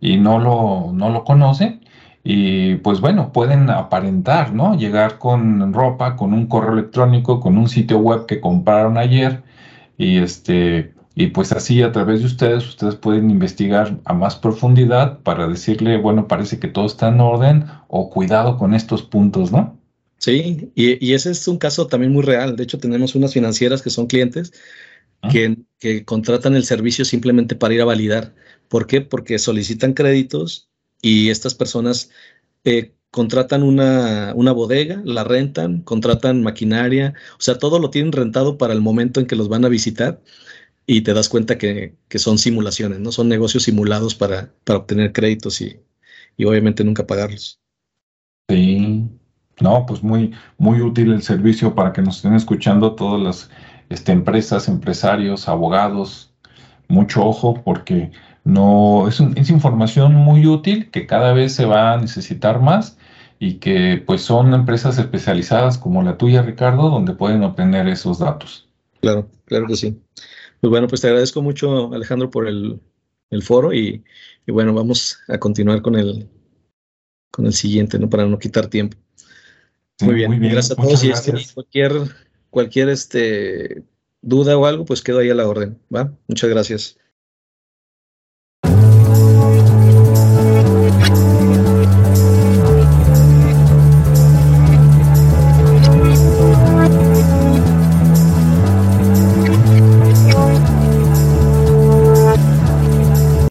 y 0.00 0.16
no 0.18 0.38
lo, 0.38 0.92
no 0.92 1.10
lo 1.10 1.24
conocen. 1.24 1.80
Y 2.22 2.76
pues 2.76 3.00
bueno, 3.00 3.32
pueden 3.32 3.70
aparentar, 3.70 4.52
¿no? 4.52 4.76
Llegar 4.76 5.18
con 5.18 5.72
ropa, 5.72 6.16
con 6.16 6.34
un 6.34 6.46
correo 6.46 6.74
electrónico, 6.74 7.40
con 7.40 7.56
un 7.56 7.68
sitio 7.68 7.98
web 7.98 8.26
que 8.26 8.40
compraron 8.40 8.98
ayer 8.98 9.42
y 9.96 10.18
este 10.18 10.94
y 11.14 11.28
pues 11.28 11.52
así 11.52 11.82
a 11.82 11.92
través 11.92 12.20
de 12.20 12.26
ustedes 12.26 12.66
ustedes 12.66 12.96
pueden 12.96 13.30
investigar 13.30 13.98
a 14.04 14.14
más 14.14 14.36
profundidad 14.36 15.18
para 15.20 15.48
decirle, 15.48 15.98
bueno, 15.98 16.28
parece 16.28 16.58
que 16.58 16.68
todo 16.68 16.86
está 16.86 17.08
en 17.08 17.20
orden 17.20 17.66
o 17.88 18.10
cuidado 18.10 18.56
con 18.58 18.74
estos 18.74 19.02
puntos, 19.02 19.52
¿no? 19.52 19.79
Sí, 20.20 20.70
y, 20.74 21.14
ese 21.14 21.30
es 21.30 21.48
un 21.48 21.56
caso 21.56 21.86
también 21.86 22.12
muy 22.12 22.22
real. 22.22 22.54
De 22.54 22.64
hecho, 22.64 22.78
tenemos 22.78 23.14
unas 23.14 23.32
financieras 23.32 23.80
que 23.80 23.88
son 23.88 24.06
clientes 24.06 24.52
ah. 25.22 25.30
que, 25.78 26.04
contratan 26.04 26.54
el 26.56 26.64
servicio 26.64 27.06
simplemente 27.06 27.56
para 27.56 27.74
ir 27.74 27.80
a 27.80 27.86
validar. 27.86 28.34
¿Por 28.68 28.86
qué? 28.86 29.00
Porque 29.00 29.38
solicitan 29.38 29.94
créditos 29.94 30.68
y 31.00 31.30
estas 31.30 31.54
personas 31.54 32.10
eh, 32.64 32.92
contratan 33.10 33.62
una, 33.62 34.34
bodega, 34.52 35.00
la 35.06 35.24
rentan, 35.24 35.80
contratan 35.82 36.42
maquinaria, 36.42 37.14
o 37.38 37.40
sea, 37.40 37.58
todo 37.58 37.78
lo 37.78 37.90
tienen 37.90 38.12
rentado 38.12 38.58
para 38.58 38.74
el 38.74 38.82
momento 38.82 39.20
en 39.20 39.26
que 39.26 39.36
los 39.36 39.48
van 39.48 39.64
a 39.64 39.68
visitar 39.70 40.22
y 40.86 41.00
te 41.00 41.14
das 41.14 41.30
cuenta 41.30 41.56
que, 41.56 41.96
son 42.16 42.38
simulaciones, 42.38 43.00
¿no? 43.00 43.10
Son 43.10 43.28
negocios 43.28 43.62
simulados 43.62 44.14
para, 44.14 44.52
para 44.64 44.80
obtener 44.80 45.12
créditos 45.12 45.62
y, 45.62 45.80
y 46.36 46.44
obviamente 46.44 46.84
nunca 46.84 47.06
pagarlos. 47.06 47.58
Sí, 48.50 49.08
no, 49.60 49.86
pues 49.86 50.02
muy, 50.02 50.32
muy 50.58 50.80
útil 50.80 51.12
el 51.12 51.22
servicio 51.22 51.74
para 51.74 51.92
que 51.92 52.02
nos 52.02 52.16
estén 52.16 52.34
escuchando 52.34 52.94
todas 52.94 53.20
las 53.20 53.50
este, 53.88 54.12
empresas, 54.12 54.68
empresarios, 54.68 55.48
abogados. 55.48 56.32
Mucho 56.88 57.24
ojo 57.24 57.62
porque 57.64 58.10
no 58.44 59.06
es, 59.08 59.20
es, 59.20 59.50
información 59.50 60.14
muy 60.14 60.46
útil 60.46 60.90
que 60.90 61.06
cada 61.06 61.32
vez 61.32 61.54
se 61.54 61.66
va 61.66 61.92
a 61.92 61.98
necesitar 61.98 62.60
más 62.60 62.98
y 63.38 63.54
que 63.54 64.02
pues 64.04 64.22
son 64.22 64.54
empresas 64.54 64.98
especializadas 64.98 65.78
como 65.78 66.02
la 66.02 66.18
tuya, 66.18 66.42
Ricardo, 66.42 66.90
donde 66.90 67.14
pueden 67.14 67.42
obtener 67.42 67.86
esos 67.88 68.18
datos. 68.18 68.68
Claro, 69.00 69.28
claro 69.46 69.66
que 69.66 69.76
sí. 69.76 69.98
Pues 70.60 70.70
bueno, 70.70 70.88
pues 70.88 71.00
te 71.00 71.08
agradezco 71.08 71.40
mucho, 71.40 71.92
Alejandro, 71.94 72.30
por 72.30 72.46
el, 72.46 72.80
foro 73.42 73.72
y, 73.72 74.04
y, 74.46 74.52
bueno, 74.52 74.74
vamos 74.74 75.18
a 75.28 75.38
continuar 75.38 75.80
con 75.80 75.96
el, 75.96 76.28
con 77.30 77.46
el 77.46 77.54
siguiente, 77.54 77.98
¿no? 77.98 78.10
Para 78.10 78.26
no 78.26 78.38
quitar 78.38 78.66
tiempo. 78.66 78.98
Muy 80.02 80.14
bien, 80.14 80.40
gracias 80.40 80.70
a 80.70 80.76
todos. 80.76 81.04
Y 81.04 81.10
este, 81.10 81.32
cualquier, 81.54 81.92
cualquier 82.50 82.88
este, 82.88 83.82
duda 84.22 84.56
o 84.56 84.66
algo, 84.66 84.84
pues 84.84 85.02
quedo 85.02 85.18
ahí 85.18 85.30
a 85.30 85.34
la 85.34 85.48
orden. 85.48 85.78
¿va? 85.94 86.12
Muchas 86.28 86.50
gracias. 86.50 86.98